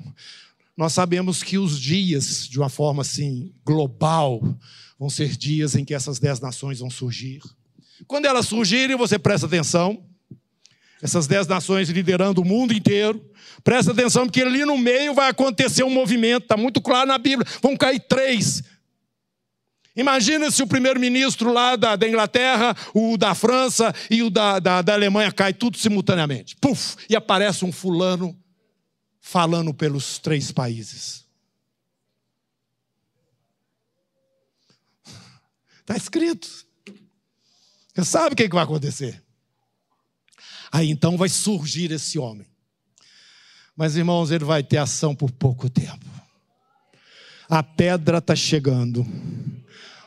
nós 0.76 0.92
sabemos 0.92 1.44
que 1.44 1.56
os 1.56 1.80
dias, 1.80 2.48
de 2.48 2.58
uma 2.58 2.68
forma 2.68 3.02
assim, 3.02 3.54
global, 3.64 4.42
vão 4.98 5.08
ser 5.08 5.36
dias 5.36 5.76
em 5.76 5.84
que 5.84 5.94
essas 5.94 6.18
dez 6.18 6.40
nações 6.40 6.80
vão 6.80 6.90
surgir. 6.90 7.42
Quando 8.08 8.26
elas 8.26 8.48
surgirem, 8.48 8.96
você 8.96 9.20
presta 9.20 9.46
atenção 9.46 10.09
essas 11.02 11.26
dez 11.26 11.46
nações 11.46 11.88
liderando 11.88 12.42
o 12.42 12.44
mundo 12.44 12.72
inteiro. 12.72 13.24
Presta 13.64 13.92
atenção, 13.92 14.26
porque 14.26 14.42
ali 14.42 14.64
no 14.64 14.76
meio 14.76 15.14
vai 15.14 15.30
acontecer 15.30 15.82
um 15.82 15.90
movimento, 15.90 16.44
está 16.44 16.56
muito 16.56 16.80
claro 16.80 17.08
na 17.08 17.18
Bíblia. 17.18 17.46
Vão 17.62 17.76
cair 17.76 18.00
três. 18.00 18.62
Imagina 19.96 20.50
se 20.50 20.62
o 20.62 20.66
primeiro-ministro 20.66 21.52
lá 21.52 21.76
da, 21.76 21.96
da, 21.96 22.08
Inglaterra, 22.08 22.76
o 22.94 23.16
da 23.16 23.34
França 23.34 23.94
e 24.10 24.22
o 24.22 24.30
da, 24.30 24.58
da, 24.58 24.82
da 24.82 24.94
Alemanha 24.94 25.32
cai 25.32 25.52
tudo 25.52 25.76
simultaneamente. 25.76 26.56
Puf! 26.56 26.96
E 27.08 27.16
aparece 27.16 27.64
um 27.64 27.72
fulano 27.72 28.38
falando 29.20 29.74
pelos 29.74 30.18
três 30.18 30.52
países. 30.52 31.24
Está 35.80 35.96
escrito. 35.96 36.48
Você 37.94 38.04
sabe 38.04 38.34
o 38.34 38.36
que 38.36 38.48
vai 38.48 38.62
acontecer. 38.62 39.20
Aí 40.70 40.90
então 40.90 41.16
vai 41.16 41.28
surgir 41.28 41.90
esse 41.90 42.18
homem. 42.18 42.46
Mas, 43.76 43.96
irmãos, 43.96 44.30
ele 44.30 44.44
vai 44.44 44.62
ter 44.62 44.76
ação 44.76 45.14
por 45.14 45.30
pouco 45.30 45.68
tempo. 45.70 46.04
A 47.48 47.62
pedra 47.62 48.18
está 48.18 48.36
chegando. 48.36 49.06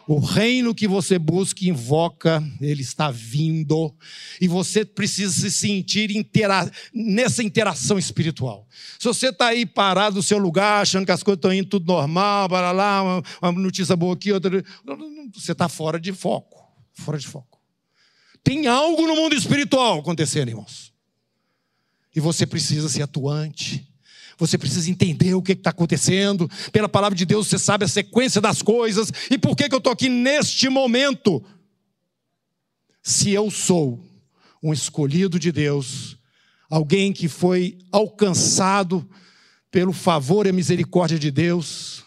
O 0.07 0.19
reino 0.19 0.75
que 0.75 0.87
você 0.87 1.17
busca 1.17 1.63
e 1.63 1.69
invoca, 1.69 2.43
ele 2.59 2.81
está 2.81 3.09
vindo. 3.09 3.93
E 4.39 4.47
você 4.47 4.83
precisa 4.83 5.33
se 5.33 5.49
sentir 5.49 6.11
intera 6.11 6.69
nessa 6.93 7.41
interação 7.41 7.97
espiritual. 7.97 8.67
Se 8.99 9.07
você 9.07 9.29
está 9.29 9.47
aí 9.47 9.65
parado 9.65 10.17
no 10.17 10.23
seu 10.23 10.37
lugar, 10.37 10.81
achando 10.81 11.05
que 11.05 11.11
as 11.11 11.23
coisas 11.23 11.37
estão 11.37 11.53
indo 11.53 11.69
tudo 11.69 11.87
normal, 11.87 12.49
para 12.49 12.71
lá, 12.71 13.23
uma, 13.41 13.51
notícia 13.53 13.95
boa 13.95 14.13
aqui, 14.13 14.31
outra. 14.31 14.63
Você 15.33 15.53
está 15.53 15.69
fora 15.69 15.99
de 15.99 16.11
foco. 16.11 16.61
Fora 16.93 17.17
de 17.17 17.27
foco. 17.27 17.62
Tem 18.43 18.67
algo 18.67 19.07
no 19.07 19.15
mundo 19.15 19.35
espiritual 19.35 19.99
acontecendo, 19.99 20.49
irmãos. 20.49 20.91
E 22.15 22.19
você 22.19 22.45
precisa 22.45 22.89
ser 22.89 23.03
atuante 23.03 23.87
você 24.37 24.57
precisa 24.57 24.89
entender 24.89 25.33
o 25.35 25.41
que 25.41 25.53
está 25.53 25.69
acontecendo. 25.69 26.49
Pela 26.71 26.89
palavra 26.89 27.17
de 27.17 27.25
Deus, 27.25 27.47
você 27.47 27.59
sabe 27.59 27.85
a 27.85 27.87
sequência 27.87 28.41
das 28.41 28.61
coisas. 28.61 29.11
E 29.29 29.37
por 29.37 29.55
que, 29.55 29.69
que 29.69 29.75
eu 29.75 29.79
estou 29.79 29.93
aqui 29.93 30.09
neste 30.09 30.69
momento? 30.69 31.43
Se 33.01 33.31
eu 33.31 33.51
sou 33.51 34.03
um 34.61 34.73
escolhido 34.73 35.37
de 35.37 35.51
Deus, 35.51 36.17
alguém 36.69 37.11
que 37.11 37.27
foi 37.27 37.77
alcançado 37.91 39.07
pelo 39.69 39.91
favor 39.91 40.47
e 40.47 40.51
misericórdia 40.51 41.19
de 41.19 41.29
Deus, 41.29 42.03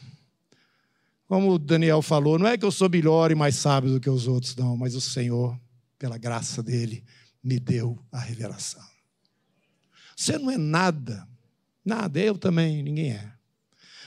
como 1.28 1.52
o 1.52 1.58
Daniel 1.58 2.00
falou, 2.00 2.38
não 2.38 2.46
é 2.46 2.56
que 2.56 2.64
eu 2.64 2.70
sou 2.70 2.88
melhor 2.88 3.30
e 3.30 3.34
mais 3.34 3.56
sábio 3.56 3.90
do 3.90 4.00
que 4.00 4.08
os 4.08 4.26
outros, 4.26 4.54
não, 4.56 4.76
mas 4.76 4.94
o 4.94 5.00
Senhor, 5.00 5.58
pela 5.98 6.18
graça 6.18 6.62
dele, 6.62 7.04
me 7.42 7.58
deu 7.58 8.04
a 8.10 8.18
revelação. 8.18 8.84
Você 10.16 10.38
não 10.38 10.50
é 10.50 10.56
nada 10.56 11.28
Nada, 11.86 12.18
eu 12.18 12.36
também, 12.36 12.82
ninguém 12.82 13.12
é. 13.12 13.32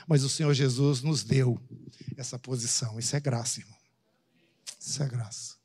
Mas 0.05 0.21
o 0.25 0.29
Senhor 0.29 0.53
Jesus 0.53 1.01
nos 1.01 1.23
deu 1.23 1.57
essa 2.17 2.37
posição. 2.37 2.99
Isso 2.99 3.15
é 3.15 3.21
graça, 3.21 3.61
irmão. 3.61 3.77
Isso 4.77 5.01
é 5.01 5.07
graça. 5.07 5.55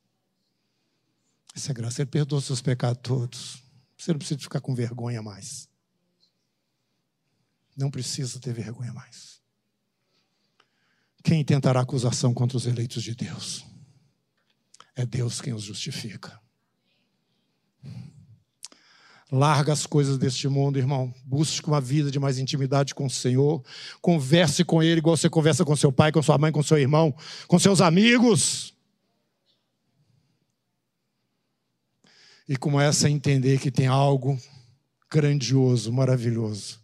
Isso 1.56 1.70
é 1.72 1.74
graça. 1.74 2.02
Ele 2.02 2.10
perdoa 2.10 2.40
seus 2.40 2.62
pecados 2.62 3.02
todos. 3.02 3.64
Você 3.98 4.12
não 4.12 4.18
precisa 4.18 4.38
ficar 4.38 4.60
com 4.60 4.76
vergonha 4.76 5.20
mais. 5.20 5.68
Não 7.76 7.90
precisa 7.90 8.38
ter 8.38 8.52
vergonha 8.52 8.92
mais. 8.92 9.40
Quem 11.24 11.44
tentará 11.44 11.80
acusação 11.80 12.32
contra 12.32 12.56
os 12.56 12.64
eleitos 12.64 13.02
de 13.02 13.12
Deus? 13.12 13.66
É 14.96 15.04
Deus 15.04 15.40
quem 15.40 15.52
os 15.52 15.62
justifica. 15.62 16.40
Larga 19.32 19.72
as 19.72 19.84
coisas 19.84 20.16
deste 20.16 20.46
mundo, 20.46 20.78
irmão. 20.78 21.12
Busque 21.24 21.66
uma 21.66 21.80
vida 21.80 22.10
de 22.10 22.20
mais 22.20 22.38
intimidade 22.38 22.94
com 22.94 23.06
o 23.06 23.10
Senhor. 23.10 23.64
Converse 24.00 24.64
com 24.64 24.82
Ele 24.82 24.98
igual 24.98 25.16
você 25.16 25.28
conversa 25.28 25.64
com 25.64 25.74
seu 25.74 25.90
pai, 25.90 26.12
com 26.12 26.22
sua 26.22 26.38
mãe, 26.38 26.52
com 26.52 26.62
seu 26.62 26.78
irmão, 26.78 27.12
com 27.48 27.58
seus 27.58 27.80
amigos. 27.80 28.72
E 32.48 32.56
começa 32.56 33.08
a 33.08 33.10
entender 33.10 33.58
que 33.58 33.70
tem 33.70 33.88
algo 33.88 34.38
grandioso, 35.10 35.92
maravilhoso. 35.92 36.80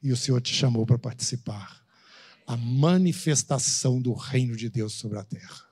E 0.00 0.12
o 0.12 0.16
Senhor 0.16 0.40
te 0.40 0.54
chamou 0.54 0.86
para 0.86 0.98
participar. 0.98 1.82
A 2.46 2.56
manifestação 2.56 4.00
do 4.00 4.12
reino 4.12 4.56
de 4.56 4.70
Deus 4.70 4.92
sobre 4.94 5.18
a 5.18 5.24
terra. 5.24 5.67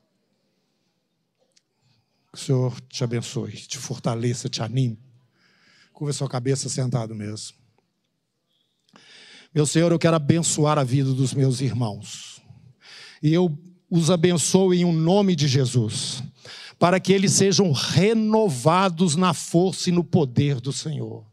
Que 2.36 2.42
o 2.42 2.44
Senhor 2.44 2.80
te 2.82 3.02
abençoe, 3.02 3.52
te 3.52 3.78
fortaleça, 3.78 4.46
te 4.46 4.62
anime 4.62 4.98
Curva 5.90 6.12
sua 6.12 6.28
cabeça 6.28 6.68
sentado 6.68 7.14
mesmo. 7.14 7.56
Meu 9.54 9.64
Senhor, 9.64 9.90
eu 9.90 9.98
quero 9.98 10.16
abençoar 10.16 10.78
a 10.78 10.84
vida 10.84 11.14
dos 11.14 11.32
meus 11.32 11.62
irmãos. 11.62 12.42
E 13.22 13.32
eu 13.32 13.58
os 13.88 14.10
abençoo 14.10 14.74
em 14.74 14.84
um 14.84 14.92
nome 14.92 15.34
de 15.34 15.48
Jesus 15.48 16.22
para 16.78 17.00
que 17.00 17.10
eles 17.10 17.32
sejam 17.32 17.72
renovados 17.72 19.16
na 19.16 19.32
força 19.32 19.88
e 19.88 19.92
no 19.92 20.04
poder 20.04 20.60
do 20.60 20.74
Senhor. 20.74 21.24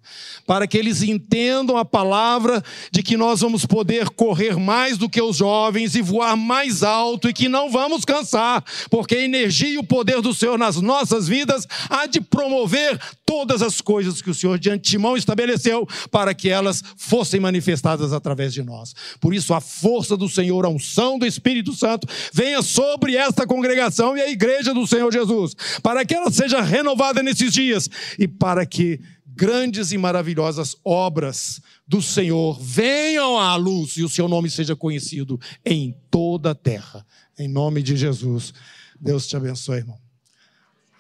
Para 0.46 0.68
que 0.68 0.78
eles 0.78 1.02
entendam 1.02 1.78
a 1.78 1.86
palavra 1.86 2.64
de 2.92 3.02
que 3.02 3.18
nós 3.18 3.42
vamos 3.42 3.66
poder 3.66 4.10
correr 4.10 4.58
mais 4.58 4.98
do 4.98 5.10
que 5.10 5.22
os 5.22 5.38
jovens 5.38 5.96
e 5.96 6.02
voar 6.02 6.36
mais 6.36 6.84
alto 6.84 7.30
e 7.30 7.34
que 7.34 7.50
não 7.50 7.70
vamos 7.70 8.06
cansar, 8.06 8.64
porque 8.90 9.16
a 9.16 9.22
energia 9.22 9.70
e 9.70 9.78
o 9.78 9.84
poder 9.84 10.22
do 10.22 10.34
Senhor 10.34 10.58
nas 10.58 10.80
nossas 10.80 11.28
vidas 11.28 11.68
há 11.90 12.06
de 12.06 12.22
promover 12.22 13.00
todas 13.26 13.62
as 13.62 13.82
coisas 13.82 14.22
que 14.22 14.30
o 14.30 14.34
Senhor 14.34 14.60
de 14.60 14.70
antemão 14.70 15.18
estabeleceu 15.18 15.88
para 16.12 16.34
que 16.34 16.50
elas 16.50 16.84
fossem 16.98 17.40
manifestadas 17.40 18.14
através 18.14 18.54
de 18.54 18.62
nós. 18.62 18.94
Por 19.20 19.34
isso, 19.34 19.54
a 19.54 19.62
força 19.62 20.16
do 20.16 20.30
Senhor, 20.30 20.66
a 20.66 20.70
unção 20.70 21.18
do 21.18 21.26
Espírito 21.26 21.74
Santo, 21.74 22.08
venha 22.32 22.62
sobre 22.62 23.16
esta 23.16 23.48
congregação 23.48 24.16
e 24.18 24.22
a 24.22 24.30
igreja 24.30 24.74
do 24.74 24.86
Senhor 24.86 25.12
Jesus 25.12 25.56
para 25.82 26.06
que 26.06 26.14
ela 26.14 26.32
seja 26.32 26.62
renovada 26.62 27.24
nesses 27.24 27.52
dias 27.52 27.90
e 28.18 28.28
para 28.28 28.66
que 28.66 29.00
grandes 29.36 29.92
e 29.92 29.98
maravilhosas 29.98 30.76
obras 30.84 31.62
do 31.88 32.02
Senhor 32.02 32.60
venham 32.60 33.40
à 33.40 33.56
luz 33.56 33.98
e 33.98 34.04
o 34.04 34.10
seu 34.10 34.28
nome 34.28 34.50
seja 34.50 34.76
conhecido 34.76 35.40
em 35.66 35.96
toda 36.10 36.52
a 36.52 36.56
terra. 36.56 37.06
Em 37.38 37.48
nome 37.48 37.82
de 37.82 37.98
Jesus. 37.98 38.54
Deus 39.00 39.28
te 39.28 39.36
abençoe, 39.36 39.78
irmão. 39.78 40.00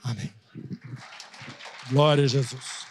Amém. 0.04 0.30
Glória 1.89 2.26
a 2.26 2.28
Jesus. 2.28 2.83